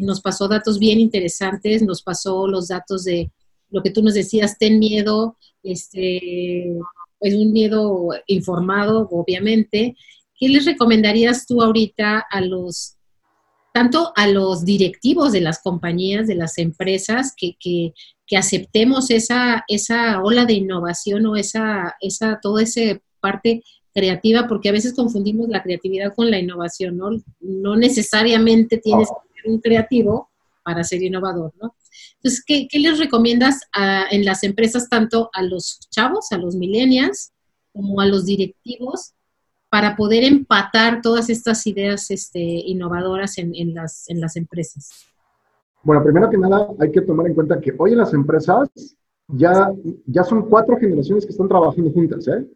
[0.00, 3.30] Nos pasó datos bien interesantes, nos pasó los datos de
[3.70, 6.68] lo que tú nos decías, ten miedo, este,
[7.20, 9.96] es un miedo informado, obviamente.
[10.38, 12.96] ¿Qué les recomendarías tú ahorita a los,
[13.74, 17.92] tanto a los directivos de las compañías, de las empresas, que, que,
[18.26, 23.62] que aceptemos esa, esa ola de innovación o esa, esa, toda esa parte
[23.92, 27.10] creativa, porque a veces confundimos la creatividad con la innovación, ¿no?
[27.40, 30.30] No necesariamente tienes que ser un creativo
[30.62, 31.74] para ser innovador, ¿no?
[32.16, 33.60] Entonces, ¿qué, les recomiendas
[34.10, 37.32] en las empresas, tanto a los chavos, a los millennials,
[37.72, 39.14] como a los directivos,
[39.70, 44.90] para poder empatar todas estas ideas este, innovadoras en, en, las, en las empresas?
[45.82, 48.68] Bueno, primero que nada, hay que tomar en cuenta que hoy en las empresas
[49.28, 49.72] ya,
[50.06, 52.46] ya son cuatro generaciones que están trabajando juntas, ¿eh?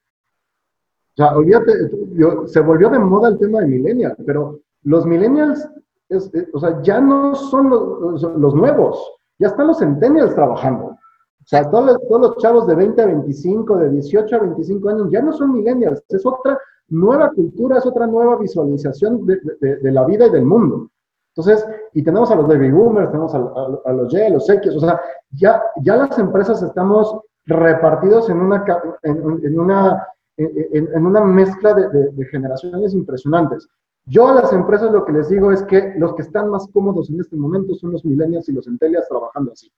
[1.12, 1.72] O sea, olvídate,
[2.14, 5.68] yo, se volvió de moda el tema de millennials, pero los millennials,
[6.12, 10.84] es, es, o sea, ya no son los, los, nuevos ya están los centennials trabajando.
[10.84, 14.88] O sea, todos los, todos los, chavos de 20 a 25, de 18 a 25
[14.88, 16.58] años, ya no son millennials, es otra
[16.88, 20.88] nueva cultura, es otra nueva visualización de, de, de la vida y del mundo.
[21.34, 24.48] Entonces, y tenemos a los baby boomers, tenemos a, a, a los Y, a los
[24.48, 25.00] X, o sea,
[25.30, 28.64] ya, ya las empresas estamos repartidos en una,
[29.02, 30.06] en, en una,
[30.36, 33.68] en, en una mezcla de, de generaciones impresionantes.
[34.04, 37.08] Yo a las empresas lo que les digo es que los que están más cómodos
[37.10, 39.70] en este momento son los millennials y los centennials trabajando así.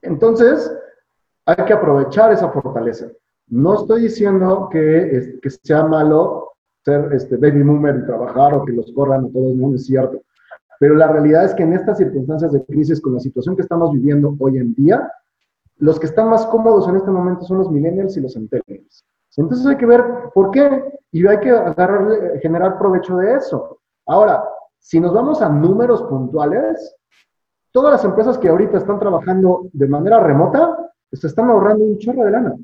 [0.00, 0.72] Entonces,
[1.44, 3.08] hay que aprovechar esa fortaleza.
[3.48, 6.52] No estoy diciendo que, sea malo
[6.84, 10.22] ser este, baby boomer y trabajar o que los corran a todos, no es cierto.
[10.78, 13.92] Pero la realidad es que en estas circunstancias de crisis, con la situación que estamos
[13.92, 15.10] viviendo hoy en día,
[15.78, 19.04] los que están más cómodos en este momento son los millennials y los centennials.
[19.36, 23.78] Entonces hay que ver por qué y hay que agarrar, generar provecho de eso.
[24.06, 24.44] Ahora,
[24.78, 26.96] si nos vamos a números puntuales,
[27.72, 32.24] todas las empresas que ahorita están trabajando de manera remota se están ahorrando un chorro
[32.24, 32.56] de lana.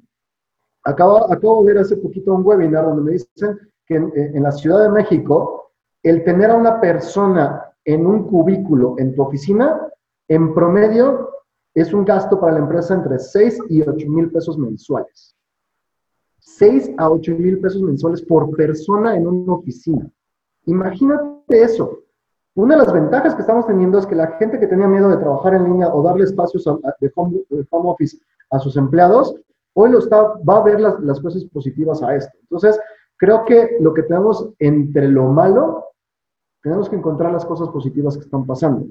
[0.85, 4.53] Acabo, acabo de ver hace poquito un webinar donde me dicen que en, en la
[4.53, 9.89] Ciudad de México, el tener a una persona en un cubículo en tu oficina,
[10.29, 11.31] en promedio,
[11.75, 15.35] es un gasto para la empresa entre 6 y 8 mil pesos mensuales.
[16.45, 20.11] 6 a 8 mil pesos mensuales por persona en una oficina.
[20.67, 22.01] Imagínate eso.
[22.55, 25.17] Una de las ventajas que estamos teniendo es que la gente que tenía miedo de
[25.17, 28.19] trabajar en línea o darle espacios de home, de home office
[28.51, 29.35] a sus empleados,
[29.75, 32.37] hoy lo está, va a ver las, las cosas positivas a esto.
[32.43, 32.79] Entonces,
[33.17, 35.87] creo que lo que tenemos entre lo malo,
[36.63, 38.85] tenemos que encontrar las cosas positivas que están pasando.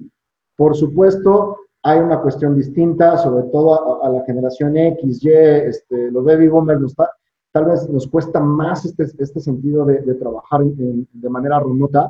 [0.55, 6.23] Por supuesto, hay una cuestión distinta, sobre todo a, la generación X, Y, este, los
[6.23, 7.11] baby boomers nos, está,
[7.51, 12.09] tal vez nos cuesta más este, este sentido de, trabajar de manera remota,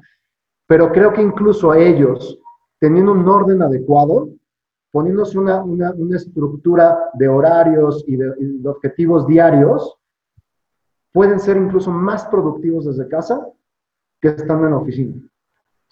[0.68, 2.40] pero creo que incluso a ellos,
[2.80, 4.30] teniendo un orden adecuado,
[4.92, 9.98] poniéndose una, una, una estructura de horarios y de, y de, objetivos diarios,
[11.12, 13.46] pueden ser incluso más productivos desde casa
[14.22, 15.16] que estando en la oficina.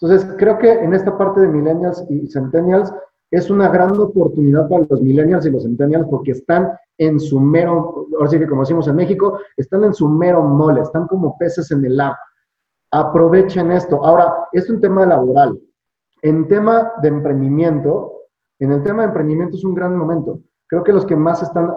[0.00, 2.92] Entonces, creo que en esta parte de millennials y centennials
[3.30, 8.06] es una gran oportunidad para los millennials y los centennials porque están en su mero,
[8.18, 11.70] ahora sí que como decimos en México, están en su mero mole, están como peces
[11.70, 12.18] en el agua.
[12.92, 14.04] Aprovechen esto.
[14.04, 15.58] Ahora, es un tema laboral.
[16.22, 18.12] En tema de emprendimiento,
[18.58, 20.40] en el tema de emprendimiento es un gran momento.
[20.66, 21.70] Creo que los que más están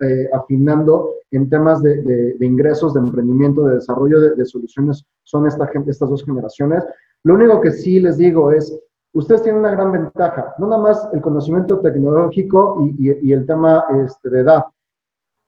[0.00, 5.90] eh, afinando en temas de, ingresos, de emprendimiento, de desarrollo de, soluciones son esta gente,
[5.90, 6.84] estas dos generaciones.
[7.22, 8.76] Lo único que sí les digo es,
[9.12, 14.30] ustedes tienen una gran ventaja, no nada más el conocimiento tecnológico y, el tema este,
[14.30, 14.64] de edad.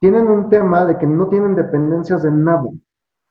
[0.01, 2.69] Tienen un tema de que no tienen dependencias de nada.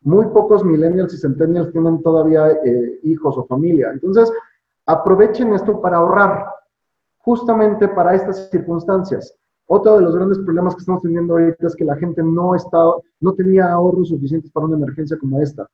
[0.03, 3.91] Muy pocos millennials y centennials tienen todavía eh, hijos o familia.
[3.91, 4.31] Entonces,
[4.85, 6.45] aprovechen esto para ahorrar,
[7.19, 9.35] justamente para estas circunstancias.
[9.67, 12.77] Otro de los grandes problemas que estamos teniendo ahorita es que la gente no, está,
[13.19, 15.67] no tenía ahorros suficientes para una emergencia como esta.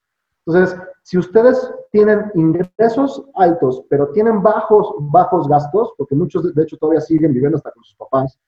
[0.47, 6.77] Entonces, si ustedes tienen ingresos altos, pero tienen bajos, bajos gastos, porque muchos de hecho
[6.77, 8.39] todavía siguen viviendo hasta con sus papás,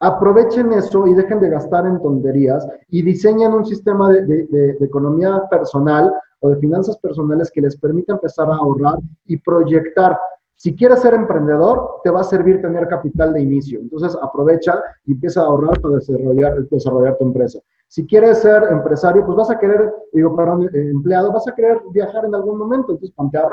[0.00, 6.12] aprovechen eso y dejen de gastar en tonterías y diseñen un sistema de, economía personal
[6.40, 10.18] o de finanzas personales que les permita empezar a ahorrar y proyectar.
[10.56, 13.80] Si quieres ser emprendedor, te va a servir tener capital de inicio.
[13.80, 17.60] Entonces aprovecha y empieza a ahorrar para desarrollar, desarrollar tu empresa.
[17.88, 21.80] Si quieres ser empresario, pues vas a querer, digo, perdón, eh, empleado, vas a querer
[21.92, 23.48] viajar en algún momento, entonces ponte a.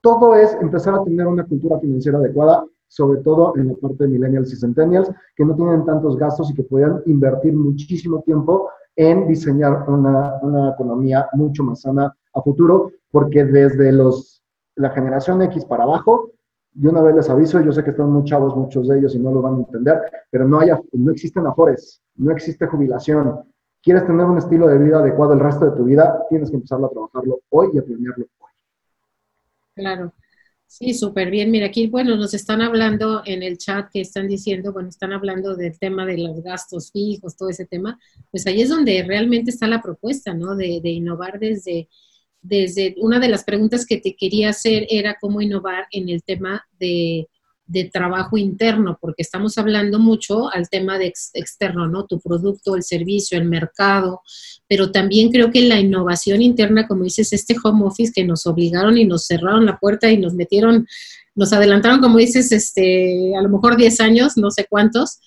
[0.00, 4.10] Todo es empezar a tener una cultura financiera adecuada, sobre todo en la parte de
[4.10, 9.26] millennials y centennials, que no tienen tantos gastos y que puedan invertir muchísimo tiempo en
[9.26, 14.42] diseñar una, una economía mucho más sana a futuro, porque desde los
[14.76, 16.30] la generación X para abajo,
[16.74, 19.18] y una vez les aviso, yo sé que están muy chavos muchos de ellos y
[19.18, 20.00] no lo van a entender,
[20.30, 23.42] pero no, haya, no existen afores, no existe jubilación.
[23.82, 26.82] Quieres tener un estilo de vida adecuado el resto de tu vida, tienes que empezar
[26.82, 28.50] a trabajarlo hoy y a planearlo hoy.
[29.74, 30.12] Claro.
[30.66, 31.50] Sí, súper bien.
[31.50, 35.54] Mira, aquí, bueno, nos están hablando en el chat que están diciendo, bueno, están hablando
[35.54, 38.00] del tema de los gastos fijos, todo ese tema.
[38.30, 40.56] Pues ahí es donde realmente está la propuesta, ¿no?
[40.56, 41.90] De, de innovar desde
[42.42, 46.66] desde una de las preguntas que te quería hacer era cómo innovar en el tema
[46.78, 47.28] de,
[47.90, 52.04] trabajo interno, porque estamos hablando mucho al tema de externo, ¿no?
[52.04, 54.20] Tu producto, el servicio, el mercado,
[54.68, 58.98] pero también creo que la innovación interna, como dices, este home office que nos obligaron
[58.98, 60.86] y nos cerraron la puerta y nos metieron,
[61.34, 65.20] nos adelantaron, como dices, este, a lo mejor 10 años, no sé cuántos,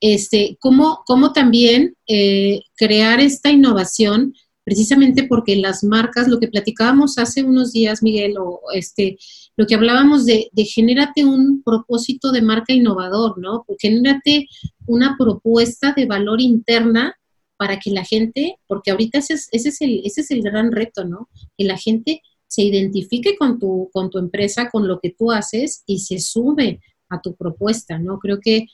[0.00, 4.32] este, cómo, cómo también eh, crear esta innovación
[4.64, 9.18] precisamente porque las marcas, lo que platicábamos hace unos días, Miguel, o este,
[9.56, 13.64] lo que hablábamos de, de genérate un propósito de marca innovador, ¿no?
[13.78, 14.46] Genérate
[14.86, 17.16] una propuesta de valor interna
[17.56, 20.72] para que la gente, porque ahorita ese es, ese es, el, ese es el gran
[20.72, 21.28] reto, ¿no?
[21.56, 25.82] Que la gente se identifique con tu, con tu empresa, con lo que tú haces
[25.86, 28.18] y se sube a tu propuesta, ¿no?
[28.18, 28.66] Creo que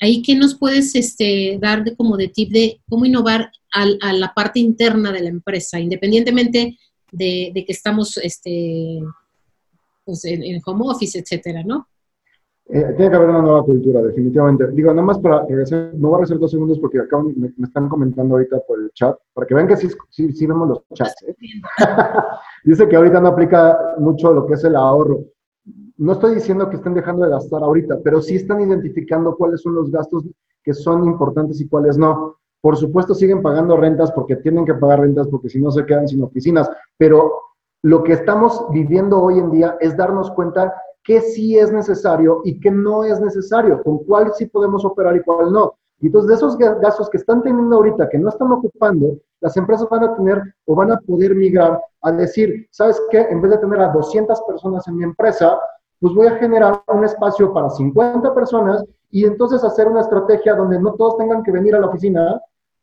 [0.00, 4.32] ahí qué nos puedes este, dar de, como de tip de cómo innovar a la
[4.32, 6.78] parte interna de la empresa, independientemente
[7.12, 9.00] de, que estamos este,
[10.04, 11.86] pues en, home office, etcétera, ¿no?
[12.68, 14.66] Eh, tiene que haber una nueva cultura, definitivamente.
[14.72, 17.88] Digo, nada más para regresar, no voy a regresar dos segundos porque acaban, me, están
[17.88, 21.22] comentando ahorita por el chat, para que vean que sí, sí, vemos los chats.
[21.28, 21.36] ¿eh?
[22.64, 25.24] Dice que ahorita no aplica mucho lo que es el ahorro.
[25.98, 29.74] No estoy diciendo que estén dejando de gastar ahorita, pero sí están identificando cuáles son
[29.74, 30.24] los gastos
[30.62, 32.36] que son importantes y cuáles no.
[32.60, 36.08] Por supuesto, siguen pagando rentas porque tienen que pagar rentas porque si no se quedan
[36.08, 36.68] sin oficinas,
[36.98, 37.40] pero
[37.82, 42.58] lo que estamos viviendo hoy en día es darnos cuenta que sí es necesario y
[42.58, 45.74] que no es necesario, con cuál sí podemos operar y cuál no.
[46.00, 49.88] Y entonces, de esos gastos que están teniendo ahorita, que no están ocupando, las empresas
[49.88, 53.20] van a tener o van a poder migrar a decir, ¿sabes qué?
[53.30, 55.58] En vez de tener a 200 personas en mi empresa,
[56.06, 60.80] pues voy a generar un espacio para 50 personas y entonces hacer una estrategia donde
[60.80, 62.40] no todos tengan que venir a la oficina,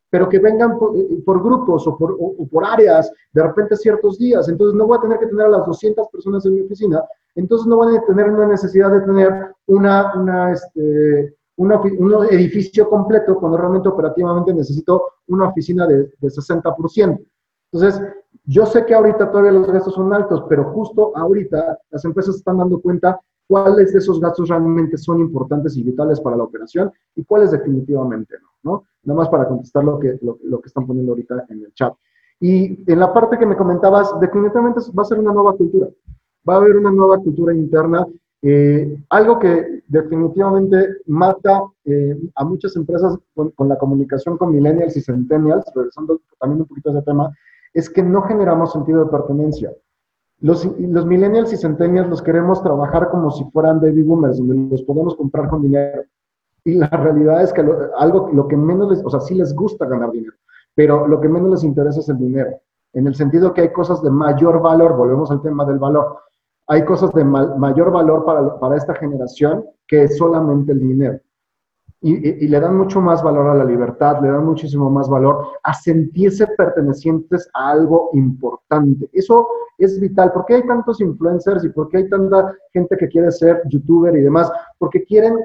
[0.09, 2.17] pero que vengan por, grupos o por,
[2.51, 4.49] por, áreas de repente ciertos días.
[4.49, 7.01] Entonces no voy a tener que tener a las 200 personas en mi oficina,
[7.33, 13.57] entonces no voy a tener una necesidad de tener una, este, un edificio completo cuando
[13.57, 17.25] realmente operativamente necesito una oficina de, de 60%.
[17.73, 18.01] Entonces,
[18.45, 22.57] yo sé que ahorita todavía los gastos son altos, pero justo ahorita las empresas están
[22.57, 27.23] dando cuenta cuáles de esos gastos realmente son importantes y vitales para la operación y
[27.23, 28.83] cuáles definitivamente no, ¿no?
[29.03, 31.93] Nada más para contestar lo que, lo, que están poniendo ahorita en el chat.
[32.39, 35.87] Y en la parte que me comentabas, definitivamente va a ser una nueva cultura.
[36.47, 38.05] Va a haber una nueva cultura interna.
[38.41, 44.97] Eh, algo que definitivamente mata eh, a muchas empresas con, con, la comunicación con millennials
[44.97, 47.33] y centennials, regresando también un poquito a ese tema,
[47.73, 49.73] es que no generamos sentido de pertenencia.
[50.39, 50.65] los,
[51.05, 55.49] millennials y centennials los queremos trabajar como si fueran baby boomers, donde los podemos comprar
[55.49, 56.03] con dinero.
[56.65, 57.65] Y la realidad es que
[57.97, 60.35] algo, lo que menos les, o sea, sí les gusta ganar dinero,
[60.75, 62.51] pero lo que menos les interesa es el dinero.
[62.93, 66.17] En el sentido que hay cosas de mayor valor, volvemos al tema del valor,
[66.67, 71.19] hay cosas de mayor valor para, para, esta generación que solamente el dinero.
[72.05, 75.47] Y, y, le dan mucho más valor a la libertad, le dan muchísimo más valor
[75.63, 79.09] a sentirse pertenecientes a algo importante.
[79.13, 79.47] Eso
[79.77, 80.33] es vital.
[80.33, 84.15] ¿Por qué hay tantos influencers y por qué hay tanta gente que quiere ser youtuber
[84.17, 84.51] y demás?
[84.77, 85.39] Porque quieren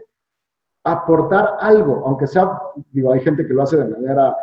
[0.84, 2.58] aportar algo, aunque sea,
[2.92, 4.36] digo, hay gente que lo hace de manera,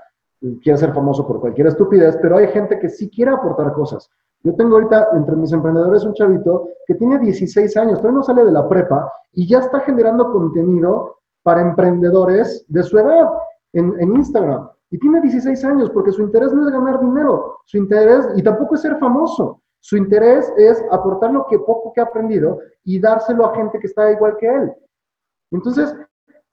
[0.62, 4.10] quiere ser famoso por cualquier estupidez, pero hay gente que sí quiere aportar cosas.
[4.44, 8.46] Yo tengo ahorita entre mis emprendedores un chavito que tiene 16 años, todavía no sale
[8.46, 11.15] de la prepa y ya está generando contenido
[11.46, 13.30] para emprendedores de su edad
[13.74, 14.68] en, Instagram.
[14.90, 18.74] Y tiene 16 años porque su interés no es ganar dinero, su interés, y tampoco
[18.74, 23.46] es ser famoso, su interés es aportar lo que poco que ha aprendido y dárselo
[23.46, 24.74] a gente que está igual que él.
[25.52, 25.96] Entonces,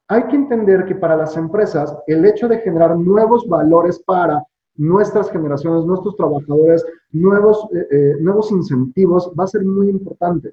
[0.08, 4.44] hay que entender que para las empresas el hecho de generar nuevos valores para
[4.76, 10.52] nuestras generaciones, nuestros trabajadores, nuevos, eh, eh, nuevos incentivos va a ser muy importante.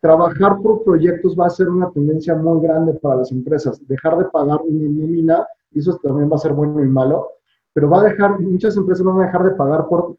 [0.00, 3.80] Trabajar por proyectos va a ser una tendencia muy grande para las empresas.
[3.86, 7.28] Dejar de pagar una nómina, eso también va a ser bueno y malo,
[7.72, 10.16] pero va a dejar, muchas empresas van a dejar de pagar por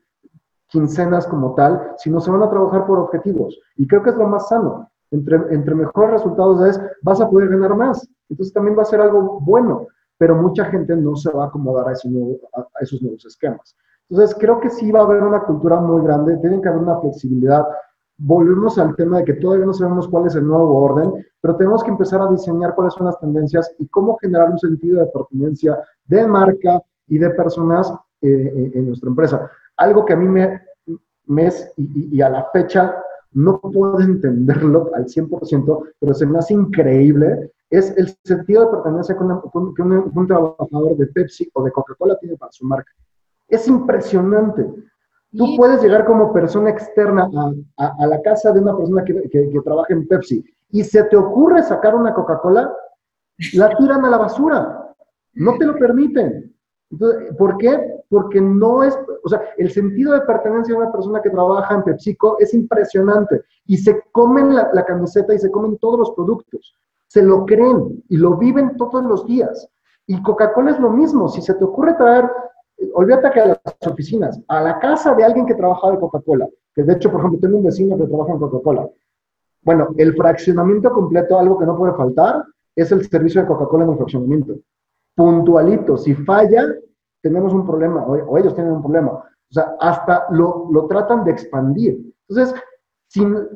[0.67, 3.59] quincenas como tal, sino se van a trabajar por objetivos.
[3.77, 4.89] Y creo que es lo más sano.
[5.09, 8.07] Entre, entre mejores resultados es, vas a poder ganar más.
[8.29, 11.87] Entonces también va a ser algo bueno, pero mucha gente no se va a acomodar
[11.87, 13.75] a, a, esos nuevos esquemas.
[14.09, 16.99] Entonces creo que sí va a haber una cultura muy grande, tiene que haber una
[16.99, 17.65] flexibilidad.
[18.17, 21.83] Volvemos al tema de que todavía no sabemos cuál es el nuevo orden, pero tenemos
[21.83, 25.77] que empezar a diseñar cuáles son las tendencias y cómo generar un sentido de pertenencia
[26.05, 27.91] de marca y de personas
[28.21, 29.51] eh, eh, en nuestra empresa.
[29.77, 30.61] Algo que a mí me,
[31.25, 32.95] me es, y, y a la fecha
[33.33, 39.17] no puedo entenderlo al 100%, pero se me hace increíble es el sentido de pertenencia
[39.17, 42.91] que, un, trabajador de Pepsi o de Coca-Cola tiene para su marca.
[43.47, 44.65] Es impresionante.
[45.35, 47.29] Tú puedes llegar como persona externa
[47.77, 51.63] a, la casa de una persona que, que, trabaja en Pepsi y se te ocurre
[51.63, 52.73] sacar una Coca-Cola,
[53.53, 54.93] la tiran a la basura.
[55.33, 56.55] No te lo permiten.
[56.89, 58.01] Entonces, ¿Por qué?
[58.09, 61.83] Porque no es, o sea, el sentido de pertenencia de una persona que trabaja en
[61.83, 66.73] PepsiCo es impresionante y se comen la, la camiseta y se comen todos los productos
[67.07, 69.67] se lo creen y lo viven todos los días.
[70.05, 71.27] Y Coca-Cola es lo mismo.
[71.27, 72.29] Si se te ocurre traer,
[72.93, 76.83] olvídate que a las oficinas, a la casa de alguien que trabaja de Coca-Cola, que
[76.83, 78.89] de hecho, por ejemplo, tengo un vecino que trabaja en Coca-Cola.
[79.63, 82.43] Bueno, el fraccionamiento completo, algo que no puede faltar,
[82.75, 84.55] es el servicio de Coca-Cola en el fraccionamiento.
[85.15, 86.65] Puntualito, si falla,
[87.21, 89.11] tenemos un problema, o, ellos tienen un problema.
[89.11, 91.99] O sea, hasta lo, lo tratan de expandir.
[92.29, 92.53] Entonces,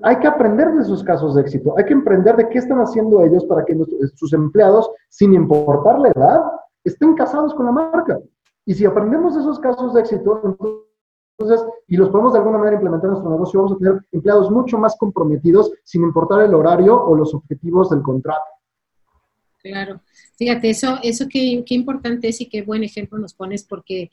[0.03, 3.21] hay que aprender de sus casos de éxito, hay que aprender de qué están haciendo
[3.21, 3.77] ellos para que
[4.15, 6.41] sus empleados, sin importar la edad,
[6.83, 8.19] estén casados con la marca.
[8.65, 10.41] Y si aprendemos de esos casos de éxito,
[11.37, 14.51] entonces, y los podemos de alguna manera implementar en nuestro negocio, vamos a tener empleados
[14.51, 18.41] mucho más comprometidos, sin importar el horario o los objetivos del contrato.
[19.61, 20.01] Claro,
[20.37, 24.09] fíjate, eso, eso qué, importante es y qué buen ejemplo nos pones porque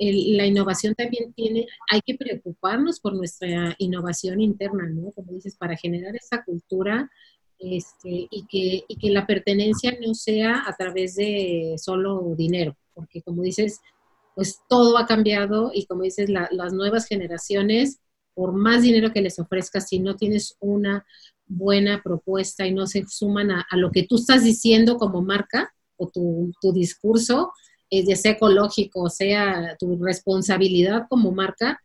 [0.00, 5.10] la innovación también tiene, hay que preocuparnos por nuestra innovación interna, ¿no?
[5.12, 7.10] Como dices, para generar esa cultura
[7.58, 13.22] este, y, que, y que la pertenencia no sea a través de solo dinero, porque
[13.22, 13.80] como dices,
[14.34, 18.00] pues todo ha cambiado y como dices, las nuevas generaciones,
[18.34, 21.06] por más dinero que les ofrezcas, si no tienes una
[21.46, 26.08] buena propuesta y no se suman a, lo que tú estás diciendo como marca o
[26.08, 27.52] tu, tu discurso,
[27.88, 31.80] ya sea ecológico, sea tu responsabilidad como marca,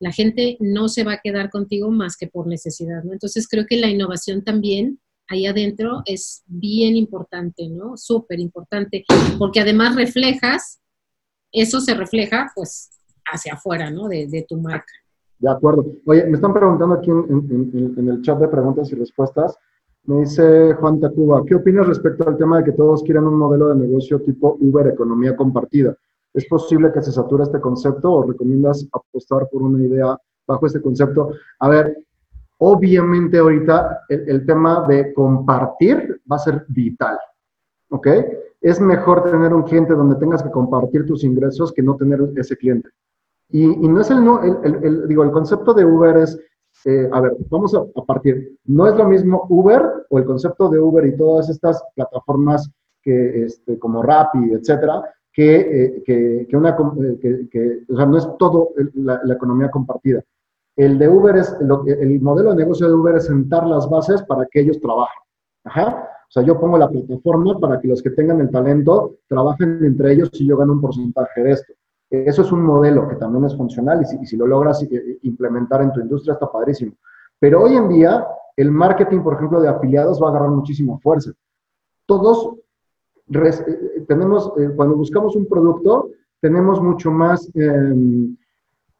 [0.00, 3.02] la gente no se va a quedar contigo más que por necesidad.
[3.12, 7.96] Entonces creo que la innovación también ahí adentro es bien importante, ¿no?
[7.96, 9.04] Súper importante,
[9.38, 10.80] porque además reflejas,
[11.52, 12.90] eso se refleja pues
[13.26, 14.08] hacia afuera, ¿no?
[14.08, 14.92] De, tu marca.
[15.38, 15.86] De acuerdo.
[16.06, 19.56] Oye, me están preguntando aquí en el chat de preguntas y respuestas,
[20.08, 23.68] me dice Juan Tacuba, ¿qué opinas respecto al tema de que todos quieren un modelo
[23.68, 25.94] de negocio tipo Uber, economía compartida?
[26.32, 30.16] ¿Es posible que se sature este concepto o recomiendas apostar por una idea
[30.46, 31.32] bajo este concepto?
[31.58, 31.98] A ver,
[32.58, 37.18] obviamente ahorita el, tema de compartir va a ser vital,
[37.90, 38.06] ¿ok?
[38.60, 42.56] Es mejor tener un cliente donde tengas que compartir tus ingresos que no tener ese
[42.56, 42.90] cliente.
[43.50, 46.38] Y, no es el, no, el, digo, el concepto de Uber es
[46.84, 48.56] eh, a ver, vamos a, partir.
[48.64, 52.70] No es lo mismo Uber o el concepto de Uber y todas estas plataformas
[53.02, 55.02] que, este, como Rappi, etcétera,
[55.32, 60.22] que, eh, que, una, eh, que, o sea, no es todo la, economía compartida.
[60.78, 64.46] El de Uber es, el modelo de negocio de Uber es sentar las bases para
[64.46, 65.20] que ellos trabajen.
[65.64, 66.08] Ajá.
[66.28, 70.12] O sea, yo pongo la plataforma para que los que tengan el talento trabajen entre
[70.12, 71.72] ellos y yo gano un porcentaje de esto.
[72.08, 75.92] Eso es un modelo que también es funcional y si, lo logras eh, implementar en
[75.92, 76.92] tu industria está padrísimo.
[77.40, 78.24] Pero hoy en día
[78.54, 81.32] el marketing, por ejemplo, de afiliados va a agarrar muchísima fuerza.
[82.06, 82.54] Todos
[83.34, 86.10] eh, tenemos, eh, cuando buscamos un producto,
[86.40, 88.36] tenemos mucho más, em,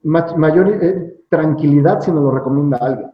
[0.03, 0.81] mayor
[1.29, 3.11] tranquilidad si nos lo recomienda alguien.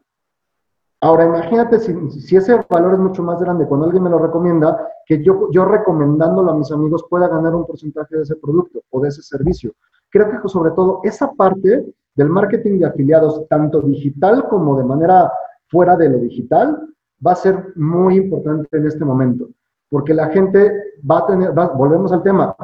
[1.00, 5.22] Ahora, imagínate si, ese valor es mucho más grande cuando alguien me lo recomienda, que
[5.22, 9.10] yo, yo recomendándolo a mis amigos pueda ganar un porcentaje de ese producto o de
[9.10, 9.72] ese servicio.
[10.08, 11.84] Creo que sobre todo esa parte
[12.14, 15.30] del marketing de afiliados, tanto digital como de manera
[15.68, 16.88] fuera de lo digital,
[17.24, 19.48] va a ser muy importante en este momento,
[19.90, 20.72] porque la gente
[21.08, 22.56] va a tener, volvemos al tema,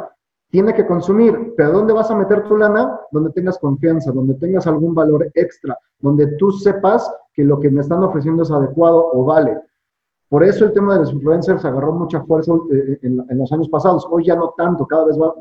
[0.50, 3.00] tiene que consumir, pero ¿dónde vas a meter tu lana?
[3.12, 7.80] Donde tengas confianza, donde tengas algún valor extra, donde tú sepas que lo que me
[7.80, 9.58] están ofreciendo es adecuado o vale.
[10.28, 14.06] Por eso el tema de los influencers agarró mucha fuerza eh, en, los años pasados.
[14.10, 15.34] Hoy ya no tanto, cada vez va,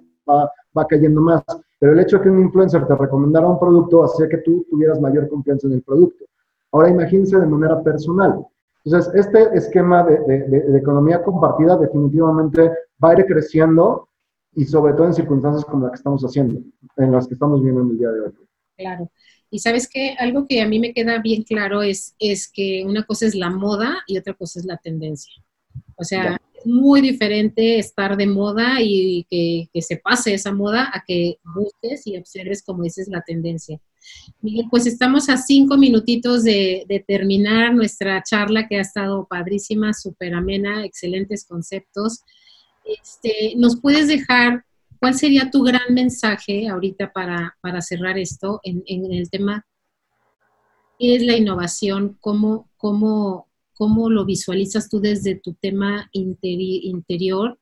[0.75, 1.43] va, cayendo más.
[1.79, 4.99] Pero el hecho de que un influencer te recomendara un producto hacía que tú tuvieras
[4.99, 6.25] mayor confianza en el producto.
[6.71, 8.45] Ahora imagínense de manera personal.
[8.85, 12.71] Entonces, este esquema de, de economía compartida definitivamente
[13.03, 14.08] va a ir creciendo
[14.59, 16.61] y sobre todo en circunstancias como las que estamos haciendo,
[16.97, 18.31] en las que estamos viendo en el día de hoy.
[18.77, 19.09] Claro.
[19.49, 23.03] Y sabes que algo que a mí me queda bien claro es, es que una
[23.03, 25.31] cosa es la moda y otra cosa es la tendencia.
[25.95, 30.91] O sea, es muy diferente estar de moda y que, que, se pase esa moda
[30.93, 33.79] a que busques y observes, como dices, la tendencia.
[34.41, 39.93] Miguel, pues estamos a cinco minutitos de, de terminar nuestra charla que ha estado padrísima,
[39.93, 42.25] súper amena, excelentes conceptos.
[43.01, 44.63] Este, ¿Nos puedes dejar
[44.99, 49.65] cuál sería tu gran mensaje ahorita para, cerrar esto en, el tema?
[50.97, 52.17] ¿Qué es la innovación?
[52.19, 57.57] ¿Cómo, cómo, cómo lo visualizas tú desde tu tema interior?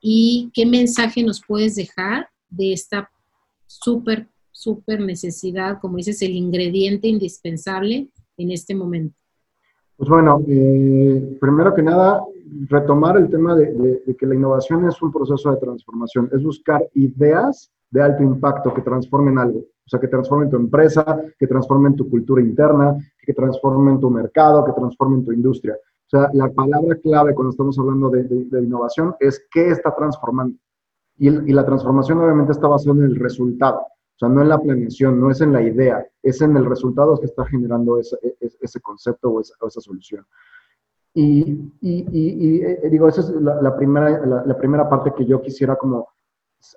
[0.00, 3.10] ¿Y qué mensaje nos puedes dejar de esta
[3.66, 9.16] súper, súper necesidad, como dices, el ingrediente indispensable en este momento?
[9.96, 12.22] Pues bueno, eh, primero que nada,
[12.68, 17.70] retomar el tema de, que la innovación es un proceso de transformación, es buscar ideas
[17.90, 22.08] de alto impacto que transformen algo, o sea, que transformen tu empresa, que transformen tu
[22.08, 25.76] cultura interna, que transformen tu mercado, que transformen tu industria.
[26.08, 30.56] O sea, la palabra clave cuando estamos hablando de, innovación es qué está transformando.
[31.18, 33.80] Y, la transformación obviamente está basada en el resultado.
[33.80, 37.18] O sea, no en la planeación, no es en la idea, es en el resultado
[37.20, 40.24] que está generando e, e, ese concepto o esa, solución.
[41.14, 46.08] Y, eh, digo, esa es la, primera, la, primera parte que yo quisiera como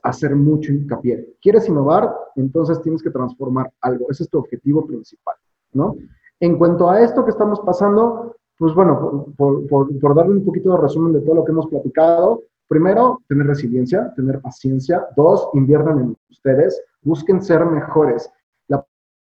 [0.03, 1.35] hacer mucho hincapié.
[1.41, 2.13] ¿Quieres innovar?
[2.35, 4.07] Entonces tienes que transformar algo.
[4.09, 5.35] Ese es tu objetivo principal,
[5.73, 5.95] ¿no?
[6.39, 10.71] En cuanto a esto que estamos pasando, pues bueno, por, por, por darle un poquito
[10.71, 15.07] de resumen de todo lo que hemos platicado, primero, tener resiliencia, tener paciencia.
[15.15, 18.29] Dos, inviertan en ustedes busquen ser mejores.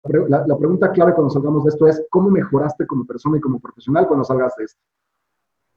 [0.05, 4.09] La, pregunta clave cuando salgamos de esto es, ¿cómo mejoraste como persona y como profesional
[4.09, 4.81] cuando salgas de esto?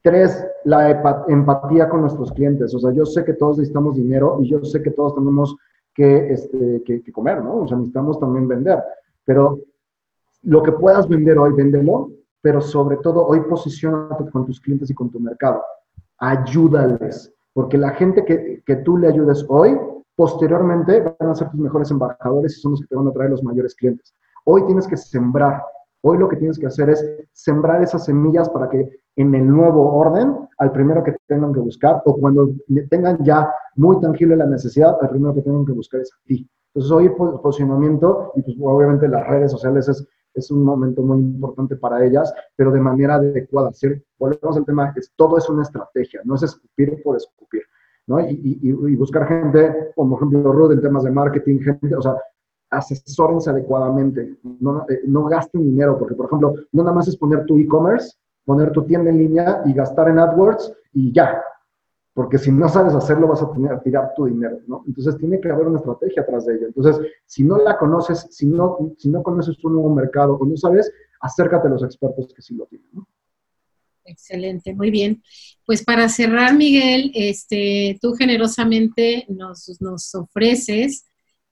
[0.02, 0.90] Tres, la
[1.28, 2.74] empatía con nuestros clientes.
[2.74, 5.56] O sea, yo sé que todos necesitamos dinero y yo sé que todos tenemos
[5.94, 7.58] que, este, que, que comer, ¿no?
[7.58, 8.82] O sea, necesitamos también vender.
[9.24, 9.60] Pero
[10.42, 12.10] lo que puedas vender hoy, véndelo,
[12.40, 15.62] pero sobre todo hoy posicionate con tus clientes y con tu mercado.
[16.18, 19.78] Ayúdales, porque la gente que, que tú le ayudes hoy
[20.16, 23.30] posteriormente van a ser tus mejores embajadores y son los que te van a traer
[23.30, 24.14] los mayores clientes.
[24.44, 25.62] Hoy tienes que sembrar.
[26.02, 29.94] Hoy lo que tienes que hacer es sembrar esas semillas para que en el nuevo
[29.94, 32.50] orden, al primero que tengan que buscar, o cuando
[32.90, 36.48] tengan ya muy tangible la necesidad, al primero que tengan que buscar es a ti.
[36.74, 41.18] Entonces hoy el posicionamiento, y pues obviamente las redes sociales es, es un momento muy
[41.18, 43.70] importante para ellas, pero de manera adecuada.
[44.18, 47.62] Volvemos al tema, es, todo es una estrategia, no es escupir por escupir.
[48.06, 48.20] ¿No?
[48.20, 52.16] Y, buscar gente, como por ejemplo Ruth en temas de marketing, gente, o sea,
[52.70, 57.58] asesórense adecuadamente, no, eh, gasten dinero, porque por ejemplo, no nada más es poner tu
[57.58, 61.42] e-commerce, poner tu tienda en línea y gastar en AdWords y ya,
[62.14, 64.82] porque si no sabes hacerlo vas a tener que tirar tu dinero, ¿no?
[64.86, 66.66] Entonces tiene que haber una estrategia atrás de ello.
[66.68, 70.56] Entonces, si no la conoces, si no, si no conoces tu nuevo mercado o no
[70.56, 70.90] sabes,
[71.20, 73.06] acércate a los expertos que sí lo tienen, ¿no?
[74.06, 75.22] Excelente, muy bien.
[75.64, 81.06] Pues para cerrar, Miguel, este, tú generosamente nos, nos ofreces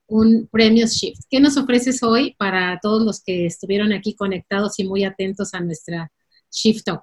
[0.06, 1.22] un premio Shift.
[1.28, 5.60] ¿Qué nos ofreces hoy para todos los que estuvieron aquí conectados y muy atentos a
[5.60, 6.10] nuestra
[6.50, 7.02] Shift Talk?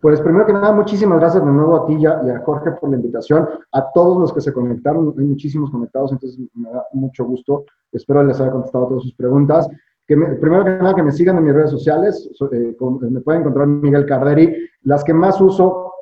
[0.00, 2.96] Pues primero que nada, muchísimas gracias de nuevo a ti y a, Jorge por la
[2.96, 7.66] invitación, a todos los que se conectaron, hay muchísimos conectados, entonces me da mucho gusto,
[7.92, 9.68] espero les haya contestado todas sus preguntas
[10.10, 12.76] que primero que nada que me sigan en mis redes sociales, eh,
[13.08, 14.52] me pueden encontrar Miguel Carderi.
[14.82, 15.92] Las que más uso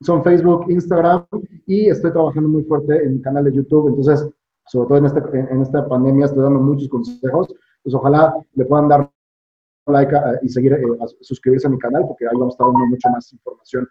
[0.00, 1.26] son Facebook, Instagram
[1.66, 3.88] y estoy trabajando muy fuerte en mi canal de YouTube.
[3.88, 4.28] Entonces,
[4.66, 7.54] sobre todo en, este, en esta pandemia, estoy dando muchos consejos.
[7.82, 9.10] Pues ojalá le puedan dar
[9.86, 10.82] like y seguir, eh,
[11.20, 13.88] suscribirse a mi canal porque ahí vamos a estar dando mucha más información.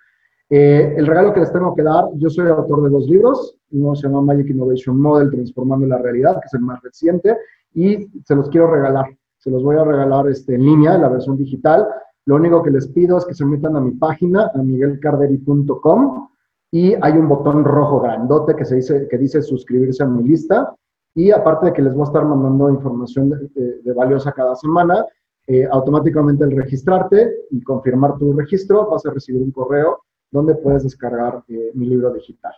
[0.50, 3.96] Eh, el regalo que les tengo que dar, yo soy autor de dos libros, uno
[3.96, 7.36] se llama Magic Innovation Model, Transformando la Realidad, que es el más reciente,
[7.74, 9.08] y se los quiero regalar
[9.48, 11.88] se los voy a regalar este, en línea, la versión digital.
[12.28, 16.28] Lo único que les pido es que se metan a mi página, a miguelcarderi.com,
[16.70, 20.76] y hay un botón rojo grandote que, se dice, que dice suscribirse a mi lista.
[21.16, 25.06] Y aparte de que les voy a estar mandando información de, valiosa cada semana,
[25.48, 30.84] eh, automáticamente al registrarte y confirmar tu registro, vas a recibir un correo donde puedes
[30.84, 32.52] descargar eh, mi libro digital.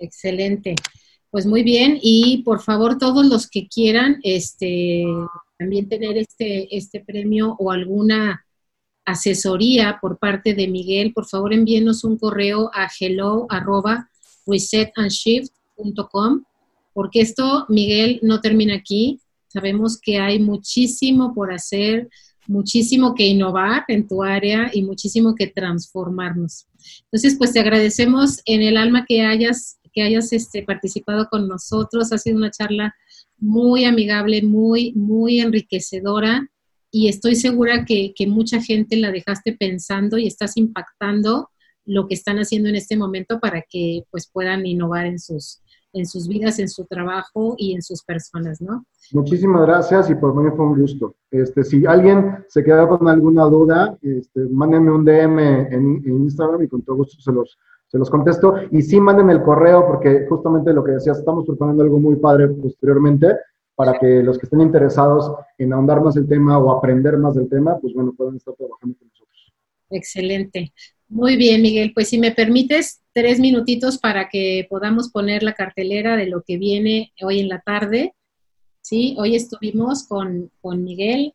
[0.00, 0.74] Excelente.
[1.30, 5.04] Pues muy bien, y por favor todos los que quieran, este,
[5.56, 8.44] también tener este, este premio o alguna
[9.08, 14.10] asesoría por parte de Miguel, por favor envíenos un correo a hello arroba
[14.46, 16.44] resetandshift.com,
[16.92, 19.20] porque esto, Miguel, no termina aquí.
[19.48, 22.10] Sabemos que hay muchísimo por hacer,
[22.46, 26.66] muchísimo que innovar en tu área y muchísimo que transformarnos.
[27.04, 32.12] Entonces, pues te agradecemos en el alma que hayas, que hayas este, participado con nosotros.
[32.12, 32.94] Ha sido una charla
[33.38, 36.50] muy amigable, muy, muy enriquecedora
[36.90, 41.50] y estoy segura que, mucha gente la dejaste pensando y estás impactando
[41.84, 45.62] lo que están haciendo en este momento para que pues puedan innovar en sus,
[45.92, 48.84] en sus vidas, en su trabajo y en sus personas, ¿no?
[49.12, 51.16] Muchísimas gracias y por mí fue un gusto.
[51.30, 56.62] Este, si alguien se queda con alguna duda, este, mándenme un DM en, en Instagram
[56.62, 58.54] y con todo gusto se los, se los contesto.
[58.70, 62.48] Y sí, manden el correo, porque justamente lo que decías, estamos preparando algo muy padre
[62.48, 63.28] posteriormente
[63.78, 67.48] para que los que estén interesados en ahondar más el tema o aprender más del
[67.48, 69.52] tema, pues bueno, puedan estar trabajando con nosotros.
[69.88, 70.72] Excelente.
[71.06, 71.92] Muy bien, Miguel.
[71.94, 76.58] Pues si me permites, tres minutitos para que podamos poner la cartelera de lo que
[76.58, 78.14] viene hoy en la tarde.
[78.80, 81.32] Sí, hoy estuvimos con, con Miguel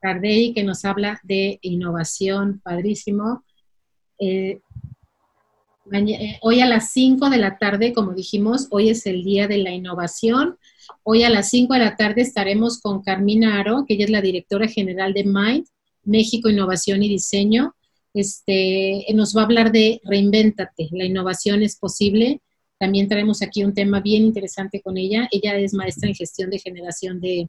[0.00, 3.44] Cardey, que nos habla de innovación, padrísimo.
[4.18, 4.62] Eh,
[5.92, 9.58] eh, hoy a las 5 de la tarde, como dijimos, hoy es el Día de
[9.58, 10.56] la Innovación.
[11.02, 14.20] Hoy a las 5 de la tarde estaremos con Carmina Aro, que ella es la
[14.20, 15.66] directora general de MIND,
[16.04, 17.74] México Innovación y Diseño.
[18.12, 22.40] Este, nos va a hablar de Reinvéntate, la innovación es posible.
[22.78, 25.28] También traemos aquí un tema bien interesante con ella.
[25.30, 27.48] Ella es maestra en gestión de generación de,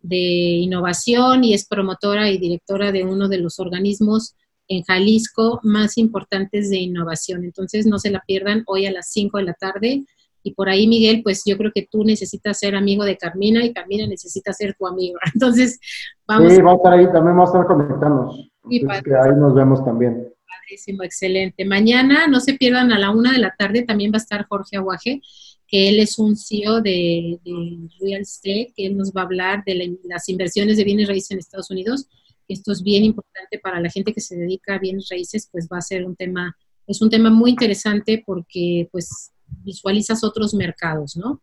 [0.00, 4.34] de innovación y es promotora y directora de uno de los organismos
[4.68, 7.44] en Jalisco más importantes de innovación.
[7.44, 10.04] Entonces, no se la pierdan hoy a las 5 de la tarde.
[10.46, 13.72] Y por ahí, Miguel, pues yo creo que tú necesitas ser amigo de Carmina y
[13.72, 15.18] Carmina necesita ser tu amigo.
[15.34, 15.80] Entonces,
[16.26, 16.52] vamos.
[16.52, 18.50] Sí, vamos a estar ahí, también vamos a estar conectándonos.
[18.68, 20.28] Sí, que ahí nos vemos también.
[20.48, 21.64] Padrísimo, excelente.
[21.64, 24.76] Mañana, no se pierdan, a la una de la tarde también va a estar Jorge
[24.76, 25.20] Aguaje,
[25.66, 27.38] que él es un CEO de,
[28.00, 31.38] Real Estate, que él nos va a hablar de las inversiones de bienes raíces en
[31.38, 32.08] Estados Unidos
[32.48, 35.78] esto es bien importante para la gente que se dedica a bienes raíces, pues va
[35.78, 41.42] a ser un tema, es un tema muy interesante porque pues visualizas otros mercados, ¿no?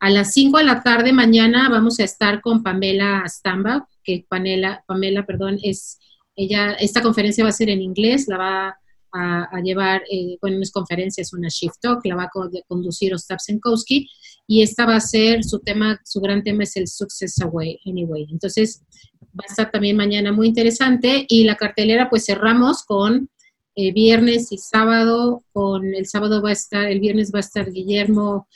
[0.00, 4.82] A las 5 de la tarde mañana vamos a estar con Pamela Stamba, que Pamela,
[4.86, 5.98] Pamela, perdón, es
[6.34, 8.78] ella, esta conferencia va a ser en inglés, la va
[9.12, 12.30] a, llevar, eh, bueno, no una shift talk, la va a
[12.66, 14.08] conducir Ostap Senkowski,
[14.46, 18.26] y esta va a ser, su tema, su gran tema es el Success Away, Anyway.
[18.30, 18.82] Entonces,
[19.38, 23.30] va a estar también mañana muy interesante y la cartelera pues cerramos con
[23.74, 27.70] eh, viernes y sábado, con el sábado va a estar, el viernes va a estar
[27.70, 28.46] Guillermo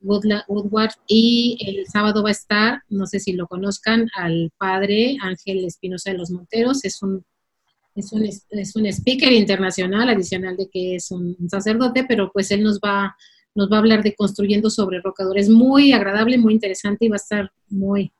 [0.00, 5.64] Woodward y el sábado va a estar, no sé si lo conozcan, al padre Ángel
[5.64, 7.24] Espinosa de los Monteros, es un,
[7.94, 12.62] es un, es un speaker internacional, adicional de que es un sacerdote, pero pues él
[12.62, 13.16] nos va,
[13.54, 17.16] nos va a hablar de construyendo sobre rocadores, muy agradable, muy interesante y va a
[17.16, 18.12] estar muy,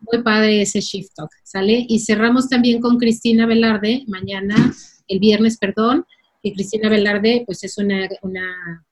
[0.00, 1.84] muy padre ese Shift Talk, ¿sale?
[1.88, 4.72] Y cerramos también con Cristina Velarde, mañana,
[5.08, 6.04] el viernes, perdón,
[6.42, 8.84] que Cristina Velarde, pues es una, una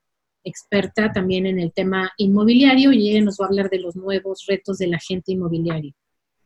[0.42, 4.44] experta también en el tema inmobiliario y ella nos va a hablar de los nuevos
[4.46, 5.92] retos del agente inmobiliario,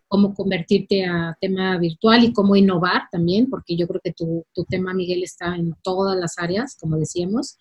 [0.06, 4.64] cómo convertirte a tema virtual y cómo innovar también, porque yo creo que tu, tu
[4.64, 7.56] tema, Miguel, está en todas las áreas, como decíamos.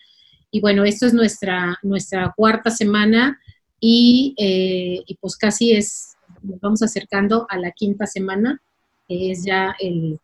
[0.51, 3.39] Y bueno, esto es nuestra, nuestra cuarta semana
[3.79, 8.61] y, eh, y pues casi es nos vamos acercando a la quinta semana,
[9.07, 10.19] que es ya el,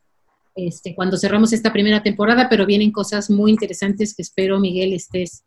[0.56, 5.44] este, cuando cerramos esta primera temporada, pero vienen cosas muy interesantes que espero, Miguel, estés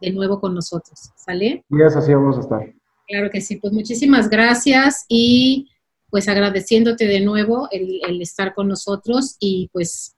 [0.00, 1.12] de nuevo con nosotros.
[1.16, 1.64] ¿Sale?
[1.68, 2.74] Y así vamos a estar.
[3.06, 5.70] Claro que sí, pues muchísimas gracias y
[6.10, 10.16] pues agradeciéndote de nuevo el, el estar con nosotros y pues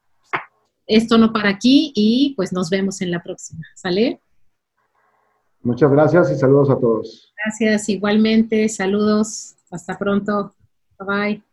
[0.87, 4.21] esto no para aquí y pues nos vemos en la próxima, ¿sale?
[5.63, 7.33] Muchas gracias y saludos a todos.
[7.45, 10.55] Gracias igualmente, saludos, hasta pronto,
[10.99, 11.50] bye bye.